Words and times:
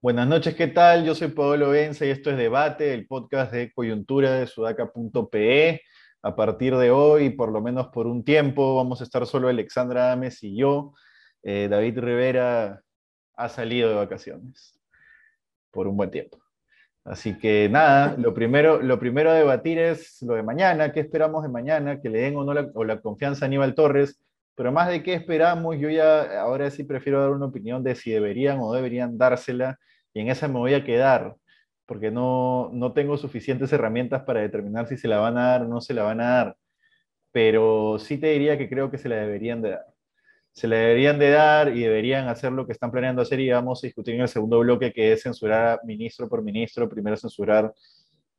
Buenas 0.00 0.28
noches, 0.28 0.54
¿qué 0.54 0.68
tal? 0.68 1.04
Yo 1.04 1.16
soy 1.16 1.28
Pablo 1.28 1.70
Benza 1.70 2.06
y 2.06 2.10
esto 2.10 2.30
es 2.30 2.36
Debate, 2.36 2.94
el 2.94 3.08
podcast 3.08 3.52
de 3.52 3.72
coyuntura 3.72 4.34
de 4.34 4.46
sudaca.pe. 4.46 5.82
A 6.22 6.36
partir 6.36 6.76
de 6.76 6.92
hoy, 6.92 7.30
por 7.30 7.50
lo 7.50 7.60
menos 7.60 7.88
por 7.88 8.06
un 8.06 8.24
tiempo, 8.24 8.76
vamos 8.76 9.00
a 9.00 9.04
estar 9.04 9.26
solo 9.26 9.48
Alexandra 9.48 10.12
Ames 10.12 10.42
y 10.44 10.56
yo. 10.56 10.92
Eh, 11.42 11.66
David 11.68 11.98
Rivera 11.98 12.82
ha 13.34 13.48
salido 13.48 13.88
de 13.88 13.96
vacaciones 13.96 14.75
por 15.76 15.86
un 15.86 15.96
buen 15.96 16.10
tiempo. 16.10 16.38
Así 17.04 17.38
que 17.38 17.68
nada, 17.68 18.16
lo 18.18 18.34
primero, 18.34 18.82
lo 18.82 18.98
primero 18.98 19.30
a 19.30 19.34
debatir 19.34 19.78
es 19.78 20.20
lo 20.22 20.34
de 20.34 20.42
mañana, 20.42 20.92
qué 20.92 21.00
esperamos 21.00 21.44
de 21.44 21.48
mañana, 21.48 22.00
que 22.00 22.08
le 22.08 22.20
den 22.22 22.36
o 22.36 22.44
no 22.44 22.52
la, 22.52 23.00
confianza 23.00 23.44
a 23.44 23.46
Aníbal 23.46 23.76
Torres, 23.76 24.20
pero 24.56 24.72
más 24.72 24.88
de 24.88 25.04
qué 25.04 25.14
esperamos, 25.14 25.76
yo 25.78 25.88
ya 25.88 26.40
ahora 26.40 26.68
sí 26.70 26.82
prefiero 26.82 27.20
dar 27.20 27.30
una 27.30 27.46
opinión 27.46 27.84
de 27.84 27.94
si 27.94 28.10
deberían 28.10 28.58
o 28.60 28.72
deberían 28.72 29.18
dársela 29.18 29.78
y 30.14 30.20
en 30.20 30.30
esa 30.30 30.48
me 30.48 30.58
voy 30.58 30.74
a 30.74 30.84
quedar, 30.84 31.36
porque 31.86 32.10
no, 32.10 32.70
no 32.72 32.92
tengo 32.92 33.16
suficientes 33.18 33.72
herramientas 33.72 34.22
para 34.24 34.40
determinar 34.40 34.88
si 34.88 34.96
se 34.96 35.08
la 35.08 35.18
van 35.20 35.38
a 35.38 35.48
dar 35.52 35.62
o 35.62 35.68
no 35.68 35.80
se 35.80 35.94
la 35.94 36.02
van 36.02 36.20
a 36.20 36.28
dar, 36.36 36.56
pero 37.32 37.98
sí 38.00 38.18
te 38.18 38.28
diría 38.28 38.58
que 38.58 38.68
creo 38.68 38.90
que 38.90 38.98
se 38.98 39.08
la 39.08 39.16
deberían 39.16 39.62
de 39.62 39.70
dar. 39.70 39.95
Se 40.56 40.66
la 40.68 40.76
deberían 40.76 41.18
de 41.18 41.28
dar 41.28 41.76
y 41.76 41.82
deberían 41.82 42.28
hacer 42.28 42.50
lo 42.50 42.64
que 42.64 42.72
están 42.72 42.90
planeando 42.90 43.20
hacer 43.20 43.38
y 43.40 43.50
vamos 43.50 43.84
a 43.84 43.86
discutir 43.88 44.14
en 44.14 44.22
el 44.22 44.28
segundo 44.28 44.58
bloque, 44.60 44.90
que 44.90 45.12
es 45.12 45.22
censurar 45.22 45.80
ministro 45.84 46.30
por 46.30 46.42
ministro, 46.42 46.88
primero 46.88 47.14
censurar 47.18 47.74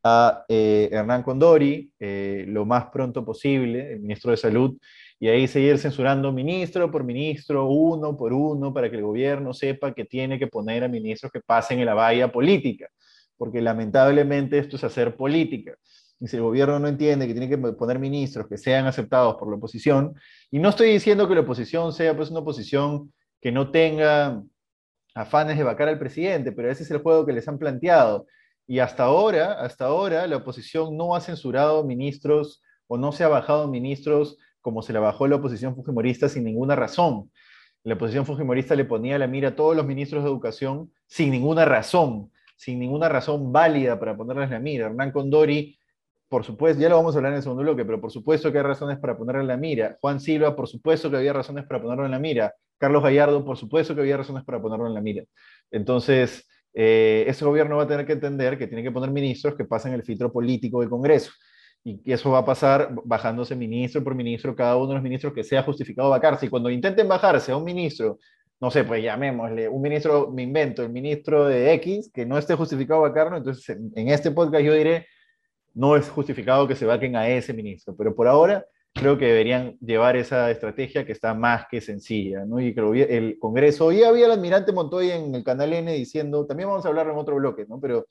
a 0.04 0.44
eh, 0.50 0.90
Hernán 0.92 1.22
Condori 1.22 1.92
eh, 2.00 2.44
lo 2.48 2.66
más 2.66 2.86
pronto 2.86 3.24
posible, 3.24 3.94
el 3.94 4.00
ministro 4.00 4.32
de 4.32 4.38
Salud, 4.38 4.76
y 5.20 5.28
ahí 5.28 5.48
seguir 5.48 5.78
censurando 5.78 6.32
ministro 6.32 6.90
por 6.90 7.04
ministro, 7.04 7.70
uno 7.70 8.18
por 8.18 8.34
uno, 8.34 8.74
para 8.74 8.90
que 8.90 8.96
el 8.96 9.04
gobierno 9.04 9.54
sepa 9.54 9.94
que 9.94 10.06
tiene 10.06 10.40
que 10.40 10.48
poner 10.48 10.84
a 10.84 10.88
ministros 10.88 11.32
que 11.32 11.42
pasen 11.42 11.82
en 11.82 11.86
la 11.86 11.94
valla 11.94 12.32
política, 12.32 12.90
porque 13.38 13.62
lamentablemente 13.62 14.58
esto 14.58 14.78
es 14.78 14.84
hacer 14.84 15.16
política. 15.16 15.78
Y 16.20 16.28
si 16.28 16.38
el 16.38 16.44
gobierno 16.44 16.80
no 16.80 16.88
entiende 16.88 17.28
que 17.28 17.34
tiene 17.34 17.50
que 17.50 17.58
poner 17.58 18.00
ministros 18.00 18.48
que 18.48 18.58
sean 18.58 18.88
aceptados 18.88 19.36
por 19.36 19.50
la 19.50 19.58
oposición, 19.58 20.16
y 20.50 20.60
no 20.60 20.70
estoy 20.70 20.92
diciendo 20.92 21.28
que 21.28 21.36
la 21.36 21.42
oposición 21.42 21.94
sea 21.94 22.16
pues 22.16 22.32
una 22.32 22.40
oposición 22.40 23.14
que 23.40 23.52
no 23.52 23.72
tenga 23.72 24.42
afanes 25.14 25.58
de 25.58 25.64
vacar 25.64 25.90
al 25.90 26.00
presidente, 26.00 26.52
pero 26.52 26.72
ese 26.72 26.84
es 26.84 26.92
el 26.92 27.00
juego 27.00 27.26
que 27.26 27.34
les 27.34 27.48
han 27.48 27.58
planteado. 27.58 28.26
Y 28.68 28.80
hasta 28.80 29.04
ahora, 29.04 29.54
hasta 29.54 29.86
ahora, 29.86 30.28
la 30.28 30.38
oposición 30.38 30.98
no 30.98 31.16
ha 31.16 31.22
censurado 31.22 31.84
ministros 31.86 32.62
o 32.88 32.98
no 32.98 33.12
se 33.12 33.24
ha 33.24 33.28
bajado 33.28 33.68
ministros 33.68 34.38
como 34.62 34.82
se 34.82 34.92
la 34.92 35.00
bajó 35.00 35.28
la 35.28 35.38
oposición 35.38 35.76
fujimorista 35.76 36.28
sin 36.28 36.44
ninguna 36.44 36.76
razón. 36.76 37.32
La 37.84 37.94
oposición 37.94 38.26
fujimorista 38.26 38.76
le 38.76 38.84
ponía 38.84 39.18
la 39.18 39.28
mira 39.28 39.50
a 39.50 39.56
todos 39.56 39.76
los 39.76 39.86
ministros 39.86 40.24
de 40.24 40.30
educación 40.30 40.92
sin 41.08 41.32
ninguna 41.32 41.64
razón, 41.64 42.32
sin 42.58 42.80
ninguna 42.80 43.08
razón 43.08 43.54
válida 43.54 43.98
para 43.98 44.18
ponerles 44.18 44.50
la 44.50 44.60
mira. 44.60 44.88
Hernán 44.88 45.14
Condori, 45.14 45.80
por 46.30 46.44
supuesto, 46.44 46.82
ya 46.82 46.90
lo 46.90 46.98
vamos 46.98 47.16
a 47.16 47.20
hablar 47.20 47.32
en 47.34 47.38
el 47.38 47.44
segundo 47.44 47.64
bloque, 47.64 47.86
pero 47.86 48.02
por 48.02 48.12
supuesto 48.12 48.52
que 48.52 48.58
hay 48.58 48.64
razones 48.64 49.00
para 49.00 49.18
ponerle 49.18 49.44
la 49.44 49.58
mira. 49.58 49.98
Juan 50.02 50.20
Silva, 50.20 50.56
por 50.56 50.68
supuesto 50.68 51.10
que 51.10 51.18
había 51.18 51.34
razones 51.34 51.66
para 51.66 51.82
ponerlo 51.82 52.06
en 52.06 52.12
la 52.12 52.20
mira. 52.20 52.54
Carlos 52.78 53.04
Gallardo, 53.04 53.44
por 53.46 53.58
supuesto 53.58 53.96
que 53.96 54.02
había 54.02 54.18
razones 54.18 54.44
para 54.44 54.62
ponerlo 54.62 54.88
en 54.88 54.94
la 54.94 55.02
mira. 55.02 55.24
Entonces, 55.72 56.48
eh, 56.74 57.26
ese 57.28 57.46
gobierno 57.46 57.78
va 57.78 57.84
a 57.84 57.88
tener 57.88 58.06
que 58.06 58.14
entender 58.14 58.58
que 58.58 58.68
tiene 58.68 58.84
que 58.84 58.92
poner 58.92 59.10
ministros 59.12 59.56
que 59.56 59.66
pasen 59.66 59.94
el 59.94 60.04
filtro 60.04 60.32
político 60.32 60.82
del 60.82 60.90
Congreso 60.90 61.32
y 61.88 62.12
eso 62.12 62.32
va 62.32 62.40
a 62.40 62.46
pasar 62.46 62.94
bajándose 63.06 63.56
ministro 63.56 64.04
por 64.04 64.14
ministro, 64.14 64.56
cada 64.56 64.76
uno 64.76 64.90
de 64.90 64.94
los 64.96 65.04
ministros 65.04 65.34
que 65.34 65.44
sea 65.44 65.64
justificado 65.64 66.10
bajarse. 66.10 66.48
Y 66.48 66.50
cuando 66.50 66.70
intenten 66.70 67.08
bajarse 67.08 67.52
a 67.52 67.58
un 67.58 67.64
ministro, 67.64 68.20
no 68.60 68.70
sé, 68.72 68.84
pues 68.84 69.02
llamémosle, 69.02 69.70
un 69.70 69.82
ministro, 69.82 70.30
me 70.32 70.44
invento, 70.44 70.84
el 70.84 70.90
ministro 70.90 71.46
de 71.46 71.74
X, 71.74 72.12
que 72.14 72.26
no 72.26 72.38
esté 72.38 72.56
justificado 72.56 73.02
bajarlo, 73.02 73.38
entonces 73.38 73.70
en, 73.70 74.10
este 74.10 74.32
podcast 74.32 74.66
yo 74.66 74.74
diré, 74.74 75.08
no 75.78 75.96
es 75.96 76.10
justificado 76.10 76.68
que 76.68 76.76
se 76.76 76.88
vaquen 76.88 77.16
a 77.16 77.30
ese 77.30 77.54
ministro. 77.54 77.96
Pero 77.96 78.16
por 78.16 78.28
ahora 78.28 78.66
creo 78.94 79.16
que 79.18 79.26
deberían 79.26 79.78
llevar 79.80 80.18
esa 80.18 80.50
estrategia 80.50 81.06
que 81.06 81.12
está 81.12 81.36
más 81.36 81.68
que 81.70 81.82
sencilla, 81.82 82.46
¿no? 82.46 82.60
Y 82.60 82.74
que 82.74 82.82
el 83.16 83.38
Congreso, 83.38 83.86
hoy 83.86 84.02
había 84.02 84.26
el 84.26 84.32
almirante 84.32 84.72
Montoya 84.72 85.16
en 85.16 85.36
el 85.36 85.44
canal 85.44 85.72
N 85.72 85.94
diciendo, 85.94 86.48
también 86.48 86.68
vamos 86.68 86.84
a 86.84 86.90
hablar 86.90 87.08
en 87.08 87.16
otro 87.16 87.36
bloque, 87.36 87.68
¿no? 87.70 87.80
Pero 87.80 88.08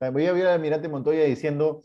hoy 0.00 0.26
había 0.26 0.44
el 0.44 0.48
almirante 0.48 0.88
Montoya 0.88 1.24
diciendo 1.24 1.82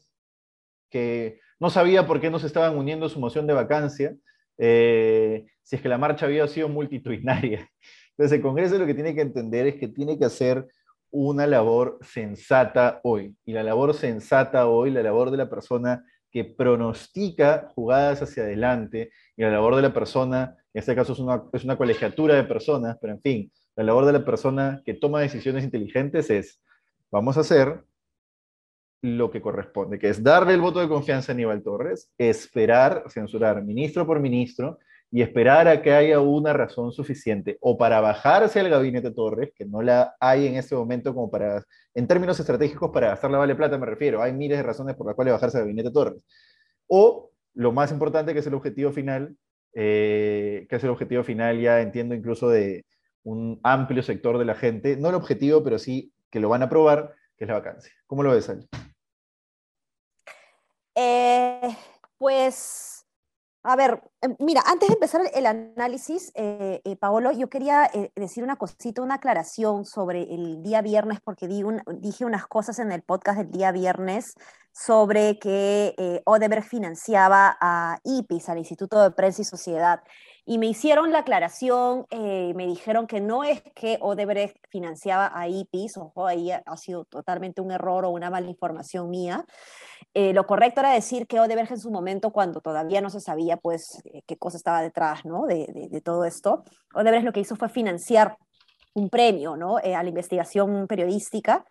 que 0.90 1.42
no 1.60 1.70
sabía 1.70 2.08
por 2.08 2.22
qué 2.22 2.30
no 2.30 2.40
se 2.40 2.48
estaban 2.48 2.78
uniendo 2.78 3.10
su 3.10 3.20
moción 3.20 3.48
de 3.48 3.54
vacancia, 3.54 4.16
eh, 4.58 5.46
si 5.62 5.76
es 5.76 5.82
que 5.82 5.90
la 5.90 5.98
marcha 5.98 6.26
había 6.26 6.48
sido 6.48 6.70
multitudinaria. 6.70 7.70
Entonces 8.12 8.38
el 8.38 8.42
Congreso 8.42 8.80
lo 8.80 8.86
que 8.86 8.94
tiene 8.94 9.14
que 9.14 9.22
entender 9.22 9.68
es 9.68 9.76
que 9.76 9.90
tiene 9.90 10.18
que 10.18 10.24
hacer 10.24 10.66
una 11.12 11.48
labor 11.48 12.00
sensata 12.02 13.00
hoy. 13.04 13.36
Y 13.46 13.54
la 13.54 13.64
labor 13.64 13.94
sensata 13.94 14.68
hoy, 14.68 14.92
la 14.92 15.04
labor 15.04 15.32
de 15.32 15.38
la 15.38 15.50
persona 15.50 16.06
que 16.32 16.44
pronostica 16.44 17.72
jugadas 17.74 18.22
hacia 18.22 18.44
adelante, 18.44 19.12
y 19.36 19.42
la 19.42 19.52
labor 19.52 19.76
de 19.76 19.82
la 19.82 19.94
persona, 19.94 20.56
en 20.74 20.80
este 20.80 20.96
caso 20.96 21.14
es 21.14 21.20
una, 21.20 21.44
es 21.54 21.64
una 21.64 21.78
colegiatura 21.78 22.36
de 22.36 22.44
personas, 22.44 22.98
pero 23.00 23.14
en 23.14 23.22
fin, 23.22 23.52
la 23.76 23.84
labor 23.84 24.06
de 24.06 24.14
la 24.14 24.26
persona 24.26 24.82
que 24.86 24.94
toma 24.94 25.22
decisiones 25.22 25.64
inteligentes 25.64 26.30
es, 26.30 26.62
vamos 27.12 27.38
a 27.38 27.42
hacer 27.42 27.84
lo 29.02 29.30
que 29.30 29.42
corresponde, 29.42 30.00
que 30.00 30.10
es 30.10 30.24
darle 30.24 30.54
el 30.54 30.62
voto 30.62 30.80
de 30.80 30.88
confianza 30.88 31.32
a 31.32 31.36
Aníbal 31.36 31.64
Torres, 31.64 32.12
esperar, 32.18 33.04
censurar 33.10 33.64
ministro 33.64 34.06
por 34.06 34.20
ministro 34.20 34.80
y 35.12 35.22
esperar 35.22 35.68
a 35.68 35.82
que 35.82 35.94
haya 35.94 36.20
una 36.20 36.54
razón 36.54 36.92
suficiente 36.92 37.58
o 37.62 37.78
para 37.78 38.02
bajarse 38.02 38.60
al 38.60 38.70
gabinete 38.70 39.12
Torres, 39.12 39.52
que 39.56 39.66
no 39.66 39.82
la 39.82 40.16
hay 40.20 40.48
en 40.48 40.56
este 40.56 40.76
momento 40.76 41.14
como 41.14 41.32
para, 41.32 41.64
en 41.94 42.08
términos 42.08 42.40
estratégicos, 42.40 42.92
para 42.92 43.10
gastar 43.10 43.32
la 43.32 43.38
vale 43.38 43.56
plata 43.56 43.78
me 43.78 43.86
refiero, 43.86 44.22
hay 44.22 44.34
miles 44.34 44.58
de 44.58 44.64
razones 44.64 44.96
por 44.96 45.08
las 45.08 45.16
cuales 45.16 45.34
bajarse 45.34 45.58
al 45.58 45.64
gabinete 45.64 45.92
Torres. 45.92 46.22
O 46.88 47.32
lo 47.54 47.72
más 47.72 47.92
importante 47.92 48.34
que 48.34 48.40
es 48.40 48.48
el 48.48 48.54
objetivo 48.54 48.92
final, 48.92 49.36
eh, 49.74 50.66
que 50.70 50.76
es 50.76 50.84
el 50.84 50.90
objetivo 50.90 51.24
final 51.24 51.60
ya 51.60 51.82
entiendo 51.82 52.14
incluso 52.14 52.50
de 52.50 52.86
un 53.24 53.60
amplio 53.64 54.04
sector 54.04 54.38
de 54.38 54.46
la 54.46 54.56
gente, 54.56 54.98
no 54.98 55.10
el 55.10 55.16
objetivo, 55.16 55.64
pero 55.64 55.80
sí 55.80 56.14
que 56.30 56.40
lo 56.40 56.50
van 56.50 56.62
a 56.62 56.66
aprobar, 56.66 57.14
que 57.38 57.46
es 57.46 57.48
la 57.48 57.56
vacancia. 57.56 57.92
¿Cómo 58.06 58.24
lo 58.24 58.32
ves, 58.32 58.50
Ali? 58.50 58.68
Eh, 60.96 61.76
pues, 62.18 62.97
a 63.64 63.76
ver, 63.76 64.02
em, 64.22 64.36
mira, 64.40 64.62
antes 64.66 64.88
de 64.88 64.94
empezar 64.94 65.22
el 65.34 65.46
análisis, 65.46 66.32
eh, 66.36 66.82
eh, 66.84 66.96
Paolo, 66.96 67.32
yo 67.32 67.50
quería 67.50 67.90
decir 68.16 68.44
una 68.44 68.56
cosita, 68.56 69.02
una 69.02 69.16
aclaración 69.16 69.86
sobre 69.86 70.24
el 70.34 70.62
día 70.64 70.82
viernes, 70.82 71.20
porque 71.24 71.48
dije 71.48 72.26
unas 72.26 72.48
cosas 72.48 72.80
en 72.80 72.92
el 72.92 73.02
podcast 73.02 73.40
del 73.40 73.52
día 73.52 73.72
viernes 73.72 74.36
sobre 74.72 75.40
que 75.40 76.22
Odebrecht 76.26 76.70
financiaba 76.70 77.58
a 77.60 78.00
IPIS, 78.04 78.50
al 78.50 78.60
Instituto 78.60 79.02
de 79.02 79.12
Prensa 79.12 79.42
y 79.42 79.46
Sociedad. 79.46 80.02
Y 80.50 80.60
me 80.60 80.68
hicieron 80.68 81.12
la 81.12 81.20
aclaración, 81.20 82.06
eh, 82.10 82.54
me 82.56 82.66
dijeron 82.68 83.06
que 83.06 83.20
no 83.20 83.44
es 83.44 83.62
que 83.76 83.98
Odebrecht 84.00 84.56
financiaba 84.70 85.30
a 85.38 85.50
IPIS, 85.50 85.98
ojo, 85.98 86.26
ahí 86.26 86.52
ha 86.52 86.78
sido 86.78 87.04
totalmente 87.04 87.60
un 87.60 87.70
error 87.70 88.06
o 88.06 88.12
una 88.12 88.30
mala 88.30 88.48
información 88.48 89.10
mía. 89.10 89.44
Eh, 90.14 90.32
lo 90.32 90.48
correcto 90.48 90.80
era 90.80 90.94
decir 90.94 91.28
que 91.28 91.42
Odebrecht 91.42 91.72
en 91.72 91.80
su 91.82 91.92
momento, 91.92 92.32
cuando 92.32 92.62
todavía 92.62 93.02
no 93.02 93.10
se 93.10 93.20
sabía 93.20 93.58
pues 93.58 94.02
eh, 94.06 94.22
qué 94.26 94.38
cosa 94.38 94.56
estaba 94.56 94.82
detrás 94.82 95.26
¿no? 95.26 95.48
de, 95.48 95.68
de, 95.68 95.90
de, 95.90 96.00
todo 96.00 96.24
esto, 96.24 96.64
Odebrecht 96.94 97.26
lo 97.26 97.34
que 97.34 97.42
hizo 97.42 97.58
fue 97.58 97.68
financiar 97.68 98.38
un 98.94 99.10
premio 99.10 99.58
¿no? 99.58 99.76
a 99.76 100.02
la 100.02 100.08
investigación 100.08 100.88
periodística 100.88 101.66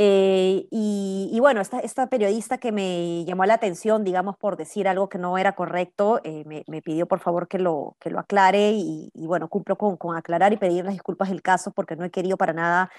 eh, 0.00 0.68
y, 0.70 1.36
bueno, 1.40 1.60
esta, 1.60 2.06
periodista 2.06 2.58
que 2.58 2.70
me 2.70 3.24
llamó 3.24 3.44
la 3.46 3.54
atención, 3.54 4.04
digamos, 4.04 4.36
por 4.36 4.56
decir 4.56 4.86
algo 4.86 5.08
que 5.08 5.18
no 5.18 5.36
era 5.38 5.56
correcto, 5.56 6.20
eh, 6.22 6.44
me, 6.46 6.62
me, 6.68 6.82
pidió 6.82 7.06
por 7.06 7.18
favor 7.18 7.48
que 7.48 7.58
lo, 7.58 7.96
que 7.98 8.10
lo 8.10 8.20
aclare 8.20 8.70
y, 8.70 9.10
y 9.12 9.26
bueno, 9.26 9.48
cumplo 9.48 9.74
con, 9.76 9.96
con, 9.96 10.16
aclarar 10.16 10.52
y 10.52 10.56
pedir 10.56 10.84
las 10.84 10.94
disculpas 10.94 11.30
del 11.30 11.42
caso 11.42 11.72
porque 11.72 11.96
no 11.96 12.04
he 12.04 12.10
querido 12.10 12.36
para 12.36 12.52
nada 12.52 12.92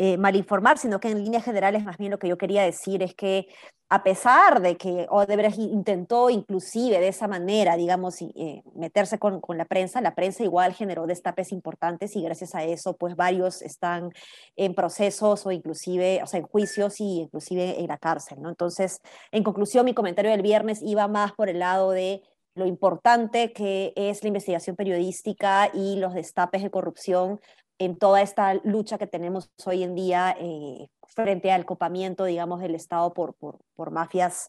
eh, 0.00 0.16
malinformar, 0.16 0.78
sino 0.78 1.00
que 1.00 1.10
en 1.10 1.24
líneas 1.24 1.44
generales 1.44 1.84
más 1.84 1.98
bien 1.98 2.12
lo 2.12 2.20
que 2.20 2.28
yo 2.28 2.38
quería 2.38 2.62
decir 2.62 3.02
es 3.02 3.14
que 3.14 3.48
a 3.88 4.04
pesar 4.04 4.60
de 4.60 4.76
que 4.76 5.06
Odebrecht 5.10 5.58
intentó 5.58 6.30
inclusive 6.30 7.00
de 7.00 7.08
esa 7.08 7.26
manera, 7.26 7.76
digamos, 7.76 8.20
eh, 8.20 8.62
meterse 8.74 9.18
con, 9.18 9.40
con, 9.40 9.58
la 9.58 9.64
prensa, 9.64 10.00
la 10.00 10.14
prensa 10.14 10.44
igual 10.44 10.74
generó 10.74 11.06
destapes 11.06 11.50
importantes 11.52 12.14
y 12.14 12.22
gracias 12.22 12.54
a 12.54 12.62
eso, 12.62 12.96
pues 12.96 13.16
varios 13.16 13.60
están 13.60 14.12
en 14.56 14.74
procesos 14.74 15.44
o 15.46 15.50
inclusive, 15.50 16.20
o 16.22 16.26
sea, 16.26 16.38
en 16.38 16.46
juicios 16.46 17.00
y 17.00 17.22
inclusive 17.22 17.80
en 17.80 17.88
la 17.88 17.98
cárcel, 17.98 18.40
¿no? 18.40 18.50
Entonces, 18.50 19.00
en 19.32 19.42
conclusión, 19.42 19.84
mi 19.84 19.94
comentario 19.94 20.30
del 20.30 20.42
viernes 20.42 20.80
iba 20.82 21.08
más 21.08 21.32
por 21.32 21.48
el 21.48 21.58
lado 21.58 21.90
de 21.90 22.22
lo 22.54 22.66
importante 22.66 23.52
que 23.52 23.92
es 23.96 24.22
la 24.22 24.28
investigación 24.28 24.76
periodística 24.76 25.70
y 25.72 25.96
los 25.96 26.14
destapes 26.14 26.62
de 26.62 26.70
corrupción 26.70 27.40
en 27.78 27.96
toda 27.96 28.22
esta 28.22 28.54
lucha 28.64 28.98
que 28.98 29.06
tenemos 29.06 29.50
hoy 29.64 29.82
en 29.82 29.94
día 29.94 30.36
eh, 30.38 30.88
frente 31.06 31.52
al 31.52 31.64
copamiento, 31.64 32.24
digamos, 32.24 32.60
del 32.60 32.74
Estado 32.74 33.12
por, 33.14 33.34
por, 33.34 33.58
por 33.74 33.90
mafias 33.90 34.48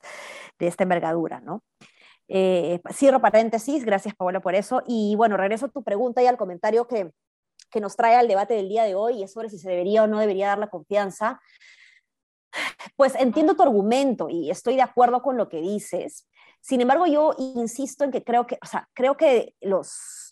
de 0.57 0.67
esta 0.67 0.83
envergadura, 0.83 1.39
¿no? 1.39 1.63
Eh, 2.27 2.79
cierro 2.93 3.21
paréntesis, 3.21 3.83
gracias 3.83 4.15
Paola 4.15 4.39
por 4.39 4.55
eso. 4.55 4.83
Y 4.87 5.15
bueno, 5.15 5.37
regreso 5.37 5.67
a 5.67 5.69
tu 5.69 5.83
pregunta 5.83 6.21
y 6.21 6.27
al 6.27 6.37
comentario 6.37 6.87
que, 6.87 7.11
que 7.71 7.81
nos 7.81 7.95
trae 7.95 8.15
al 8.15 8.27
debate 8.27 8.53
del 8.53 8.69
día 8.69 8.83
de 8.83 8.95
hoy, 8.95 9.15
y 9.15 9.23
es 9.23 9.33
sobre 9.33 9.49
si 9.49 9.57
se 9.57 9.69
debería 9.69 10.03
o 10.03 10.07
no 10.07 10.19
debería 10.19 10.47
dar 10.47 10.59
la 10.59 10.69
confianza. 10.69 11.39
Pues 12.95 13.13
entiendo 13.15 13.55
tu 13.55 13.61
argumento 13.61 14.27
y 14.27 14.49
estoy 14.49 14.75
de 14.75 14.81
acuerdo 14.81 15.21
con 15.21 15.37
lo 15.37 15.49
que 15.49 15.61
dices. 15.61 16.27
Sin 16.61 16.81
embargo, 16.81 17.05
yo 17.05 17.35
insisto 17.37 18.03
en 18.03 18.11
que 18.11 18.23
creo 18.23 18.47
que, 18.47 18.57
o 18.61 18.65
sea, 18.65 18.89
creo 18.93 19.15
que 19.17 19.53
los, 19.61 20.28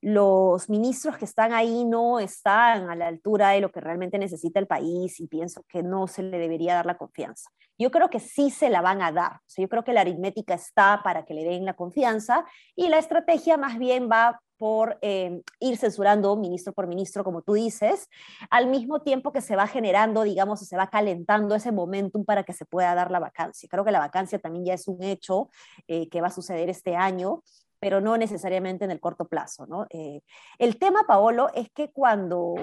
los 0.00 0.68
ministros 0.68 1.16
que 1.16 1.24
están 1.24 1.52
ahí 1.52 1.84
no 1.84 2.20
están 2.20 2.88
a 2.88 2.94
la 2.94 3.08
altura 3.08 3.50
de 3.50 3.60
lo 3.60 3.72
que 3.72 3.80
realmente 3.80 4.18
necesita 4.18 4.60
el 4.60 4.66
país 4.66 5.18
y 5.20 5.26
pienso 5.26 5.64
que 5.68 5.82
no 5.82 6.06
se 6.06 6.22
le 6.22 6.38
debería 6.38 6.74
dar 6.74 6.86
la 6.86 6.96
confianza. 6.96 7.50
Yo 7.78 7.90
creo 7.90 8.10
que 8.10 8.20
sí 8.20 8.50
se 8.50 8.70
la 8.70 8.80
van 8.80 9.02
a 9.02 9.12
dar. 9.12 9.40
Yo 9.56 9.68
creo 9.68 9.84
que 9.84 9.92
la 9.92 10.00
aritmética 10.02 10.54
está 10.54 11.00
para 11.02 11.24
que 11.24 11.34
le 11.34 11.44
den 11.44 11.64
la 11.64 11.74
confianza 11.74 12.44
y 12.76 12.88
la 12.88 12.98
estrategia 12.98 13.56
más 13.56 13.78
bien 13.78 14.08
va 14.10 14.40
por 14.56 14.98
eh, 15.02 15.40
ir 15.60 15.76
censurando 15.76 16.36
ministro 16.36 16.72
por 16.72 16.88
ministro, 16.88 17.22
como 17.22 17.42
tú 17.42 17.54
dices, 17.54 18.08
al 18.50 18.66
mismo 18.66 19.00
tiempo 19.00 19.32
que 19.32 19.40
se 19.40 19.54
va 19.54 19.68
generando, 19.68 20.24
digamos, 20.24 20.60
se 20.60 20.76
va 20.76 20.88
calentando 20.88 21.54
ese 21.54 21.70
momentum 21.70 22.24
para 22.24 22.42
que 22.42 22.52
se 22.52 22.66
pueda 22.66 22.94
dar 22.94 23.12
la 23.12 23.20
vacancia. 23.20 23.68
Creo 23.70 23.84
que 23.84 23.92
la 23.92 24.00
vacancia 24.00 24.40
también 24.40 24.64
ya 24.64 24.74
es 24.74 24.88
un 24.88 25.02
hecho 25.02 25.48
eh, 25.86 26.08
que 26.08 26.20
va 26.20 26.26
a 26.26 26.32
suceder 26.32 26.68
este 26.68 26.96
año 26.96 27.42
pero 27.80 28.00
no 28.00 28.16
necesariamente 28.16 28.84
en 28.84 28.90
el 28.90 29.00
corto 29.00 29.26
plazo. 29.26 29.66
¿no? 29.66 29.86
Eh, 29.90 30.22
el 30.58 30.78
tema, 30.78 31.04
Paolo, 31.06 31.48
es 31.54 31.70
que 31.70 31.90
cuando 31.90 32.54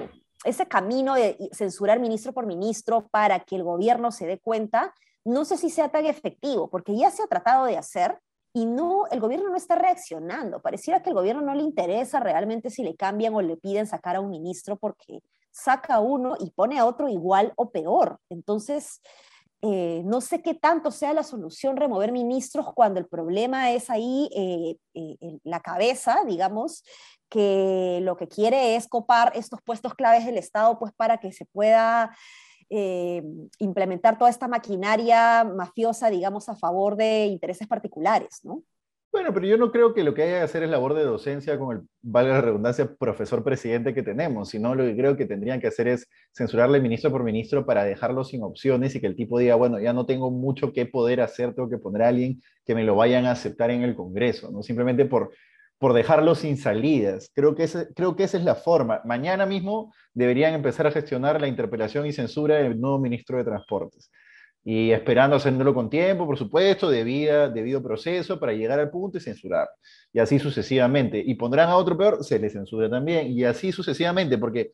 ese 0.43 0.67
camino 0.67 1.15
de 1.15 1.37
censurar 1.51 1.99
ministro 1.99 2.33
por 2.33 2.45
ministro 2.45 3.07
para 3.07 3.39
que 3.39 3.55
el 3.55 3.63
gobierno 3.63 4.11
se 4.11 4.27
dé 4.27 4.39
cuenta, 4.39 4.93
no 5.23 5.43
sé 5.43 5.57
si 5.57 5.69
sea 5.69 5.89
tan 5.89 6.05
efectivo, 6.05 6.69
porque 6.69 6.95
ya 6.95 7.09
se 7.09 7.23
ha 7.23 7.27
tratado 7.27 7.65
de 7.65 7.77
hacer 7.77 8.19
y 8.53 8.65
no, 8.65 9.07
el 9.07 9.19
gobierno 9.19 9.49
no 9.49 9.57
está 9.57 9.75
reaccionando. 9.75 10.61
Pareciera 10.61 11.01
que 11.01 11.09
el 11.09 11.15
gobierno 11.15 11.41
no 11.41 11.53
le 11.53 11.63
interesa 11.63 12.21
realmente 12.21 12.69
si 12.69 12.83
le 12.83 12.95
cambian 12.95 13.33
o 13.33 13.41
le 13.41 13.57
piden 13.57 13.85
sacar 13.85 14.15
a 14.15 14.21
un 14.21 14.29
ministro 14.29 14.77
porque 14.77 15.21
saca 15.51 15.99
uno 15.99 16.35
y 16.39 16.51
pone 16.51 16.79
a 16.79 16.85
otro 16.85 17.09
igual 17.09 17.51
o 17.57 17.71
peor. 17.71 18.19
Entonces, 18.29 19.01
eh, 19.61 20.03
no 20.05 20.21
sé 20.21 20.41
qué 20.41 20.53
tanto 20.53 20.91
sea 20.91 21.13
la 21.13 21.23
solución 21.23 21.77
remover 21.77 22.11
ministros 22.11 22.73
cuando 22.73 22.99
el 22.99 23.07
problema 23.07 23.71
es 23.71 23.89
ahí 23.89 24.29
eh, 24.35 24.77
eh, 24.93 25.39
la 25.43 25.59
cabeza, 25.59 26.23
digamos, 26.27 26.83
que 27.29 27.99
lo 28.03 28.15
que 28.15 28.27
quiere 28.27 28.75
es 28.75 28.87
copar 28.87 29.31
estos 29.35 29.61
puestos 29.63 29.95
claves 29.95 30.25
del 30.25 30.37
Estado 30.37 30.77
pues 30.77 30.93
para 30.93 31.17
que 31.17 31.31
se 31.31 31.45
pueda 31.45 32.15
implementar 33.59 34.17
toda 34.17 34.31
esta 34.31 34.47
maquinaria 34.47 35.43
mafiosa, 35.43 36.09
digamos, 36.09 36.49
a 36.49 36.55
favor 36.55 36.95
de 36.95 37.27
intereses 37.27 37.67
particulares, 37.67 38.39
¿no? 38.43 38.63
Bueno, 39.15 39.33
pero 39.33 39.47
yo 39.47 39.55
no 39.55 39.71
creo 39.71 39.93
que 39.93 40.03
lo 40.03 40.13
que 40.13 40.23
haya 40.23 40.39
que 40.39 40.43
hacer 40.43 40.63
es 40.63 40.69
labor 40.69 40.93
de 40.93 41.05
docencia 41.05 41.57
con 41.57 41.77
el, 41.77 41.83
valga 42.01 42.33
la 42.33 42.41
redundancia, 42.41 42.95
profesor 42.99 43.45
presidente 43.45 43.93
que 43.93 44.03
tenemos, 44.03 44.49
sino 44.49 44.75
lo 44.75 44.83
que 44.83 44.93
creo 44.93 45.15
que 45.15 45.25
tendrían 45.25 45.61
que 45.61 45.67
hacer 45.67 45.87
es 45.87 46.09
censurarle 46.33 46.81
ministro 46.81 47.11
por 47.11 47.23
ministro 47.23 47.65
para 47.65 47.85
dejarlo 47.85 48.25
sin 48.25 48.43
opciones 48.43 48.93
y 48.93 48.99
que 48.99 49.07
el 49.07 49.15
tipo 49.15 49.39
diga, 49.39 49.55
bueno, 49.55 49.79
ya 49.79 49.93
no 49.93 50.05
tengo 50.05 50.31
mucho 50.31 50.73
que 50.73 50.85
poder 50.85 51.21
hacer, 51.21 51.55
tengo 51.55 51.69
que 51.69 51.77
poner 51.77 52.01
a 52.01 52.09
alguien 52.09 52.41
que 52.65 52.75
me 52.75 52.83
lo 52.83 52.97
vayan 52.97 53.25
a 53.25 53.31
aceptar 53.31 53.71
en 53.71 53.83
el 53.83 53.95
Congreso, 53.95 54.51
¿no? 54.51 54.61
Simplemente 54.61 55.05
por, 55.05 55.31
por 55.77 55.93
dejarlo 55.93 56.35
sin 56.35 56.57
salidas. 56.57 57.31
Creo 57.33 57.55
que, 57.55 57.63
ese, 57.63 57.93
creo 57.95 58.17
que 58.17 58.25
esa 58.25 58.37
es 58.37 58.43
la 58.43 58.55
forma. 58.55 58.99
Mañana 59.05 59.45
mismo 59.45 59.93
deberían 60.13 60.53
empezar 60.53 60.87
a 60.87 60.91
gestionar 60.91 61.39
la 61.39 61.47
interpelación 61.47 62.05
y 62.05 62.11
censura 62.11 62.55
del 62.55 62.81
nuevo 62.81 62.99
ministro 62.99 63.37
de 63.37 63.45
Transportes 63.45 64.11
y 64.67 64.91
esperando 64.91 65.35
haciéndolo 65.35 65.75
con 65.75 65.91
tiempo, 65.91 66.25
por 66.25 66.39
supuesto, 66.39 66.89
debido, 66.89 67.51
debido 67.51 67.83
proceso 67.83 68.39
para 68.39 68.51
llegar 68.51 68.79
al 68.79 68.89
punto 68.89 69.19
y 69.19 69.21
censurar. 69.21 69.69
Y 70.11 70.17
así 70.17 70.39
sucesivamente. 70.39 71.21
Y 71.23 71.35
pondrán 71.35 71.69
a 71.69 71.77
otro 71.77 71.95
peor, 71.95 72.23
se 72.23 72.39
le 72.39 72.49
censura 72.49 72.89
también. 72.89 73.27
Y 73.31 73.43
así 73.43 73.71
sucesivamente, 73.71 74.39
porque 74.39 74.71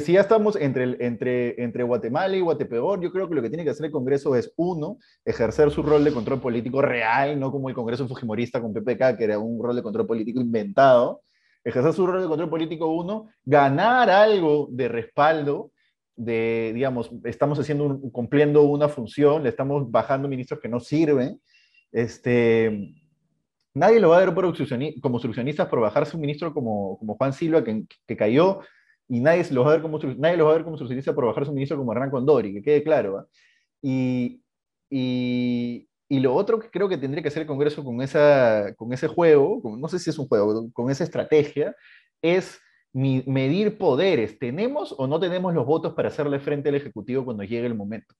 si 0.00 0.14
ya 0.14 0.22
estamos 0.22 0.56
entre, 0.56 0.96
entre, 0.98 1.62
entre 1.62 1.84
Guatemala 1.84 2.36
y 2.36 2.40
Guatepeor, 2.40 3.00
yo 3.00 3.12
creo 3.12 3.28
que 3.28 3.36
lo 3.36 3.42
que 3.42 3.50
tiene 3.50 3.62
que 3.62 3.70
hacer 3.70 3.86
el 3.86 3.92
Congreso 3.92 4.34
es, 4.34 4.52
uno, 4.56 4.98
ejercer 5.24 5.70
su 5.70 5.84
rol 5.84 6.02
de 6.02 6.12
control 6.12 6.40
político 6.40 6.82
real, 6.82 7.38
no 7.38 7.52
como 7.52 7.68
el 7.68 7.74
Congreso 7.76 8.08
Fujimorista 8.08 8.60
con 8.60 8.74
PPK, 8.74 9.16
que 9.16 9.24
era 9.24 9.38
un 9.38 9.62
rol 9.62 9.76
de 9.76 9.82
control 9.84 10.08
político 10.08 10.40
inventado. 10.40 11.22
Ejercer 11.62 11.92
su 11.92 12.04
rol 12.04 12.20
de 12.20 12.26
control 12.26 12.50
político, 12.50 12.88
uno, 12.88 13.28
ganar 13.44 14.10
algo 14.10 14.66
de 14.72 14.88
respaldo 14.88 15.70
de, 16.20 16.72
digamos, 16.74 17.10
estamos 17.24 17.58
haciendo 17.58 17.98
cumpliendo 18.12 18.62
una 18.62 18.88
función, 18.88 19.42
le 19.42 19.48
estamos 19.48 19.90
bajando 19.90 20.28
ministros 20.28 20.60
que 20.60 20.68
no 20.68 20.78
sirven, 20.78 21.40
este, 21.92 22.94
nadie 23.72 24.00
lo 24.00 24.10
va 24.10 24.18
a 24.18 24.26
ver 24.26 24.34
por 24.34 24.44
como 25.00 25.16
obstruccionistas 25.16 25.68
por 25.68 25.80
bajarse 25.80 26.16
un 26.16 26.20
ministro 26.20 26.52
como, 26.52 26.98
como 26.98 27.16
Juan 27.16 27.32
Silva 27.32 27.64
que, 27.64 27.84
que 28.06 28.16
cayó, 28.18 28.60
y 29.08 29.20
nadie 29.20 29.46
lo, 29.50 29.64
va 29.64 29.70
a 29.70 29.72
ver 29.72 29.82
como, 29.82 29.98
nadie 30.18 30.36
lo 30.36 30.44
va 30.44 30.50
a 30.50 30.54
ver 30.54 30.62
como 30.62 30.74
obstruccionista 30.74 31.14
por 31.14 31.24
bajarse 31.24 31.48
un 31.48 31.54
ministro 31.54 31.78
como 31.78 31.92
Hernán 31.92 32.10
Condori, 32.10 32.52
que 32.52 32.62
quede 32.62 32.82
claro. 32.82 33.26
Y, 33.80 34.42
y, 34.90 35.88
y, 36.06 36.20
lo 36.20 36.34
otro 36.34 36.60
que 36.60 36.68
creo 36.68 36.88
que 36.88 36.98
tendría 36.98 37.22
que 37.22 37.28
hacer 37.28 37.42
el 37.42 37.48
Congreso 37.48 37.82
con, 37.82 38.02
esa, 38.02 38.74
con 38.76 38.92
ese 38.92 39.08
juego, 39.08 39.62
no 39.78 39.88
sé 39.88 39.98
si 39.98 40.10
es 40.10 40.18
un 40.18 40.28
juego, 40.28 40.70
con 40.74 40.90
esa 40.90 41.04
estrategia, 41.04 41.74
es 42.20 42.60
medir 42.92 43.78
poderes. 43.78 44.38
¿Tenemos 44.38 44.94
o 44.98 45.06
no 45.06 45.20
tenemos 45.20 45.54
los 45.54 45.66
votos 45.66 45.94
para 45.94 46.08
hacerle 46.08 46.40
frente 46.40 46.68
al 46.68 46.74
Ejecutivo 46.74 47.24
cuando 47.24 47.44
llegue 47.44 47.66
el 47.66 47.74
momento? 47.74 48.14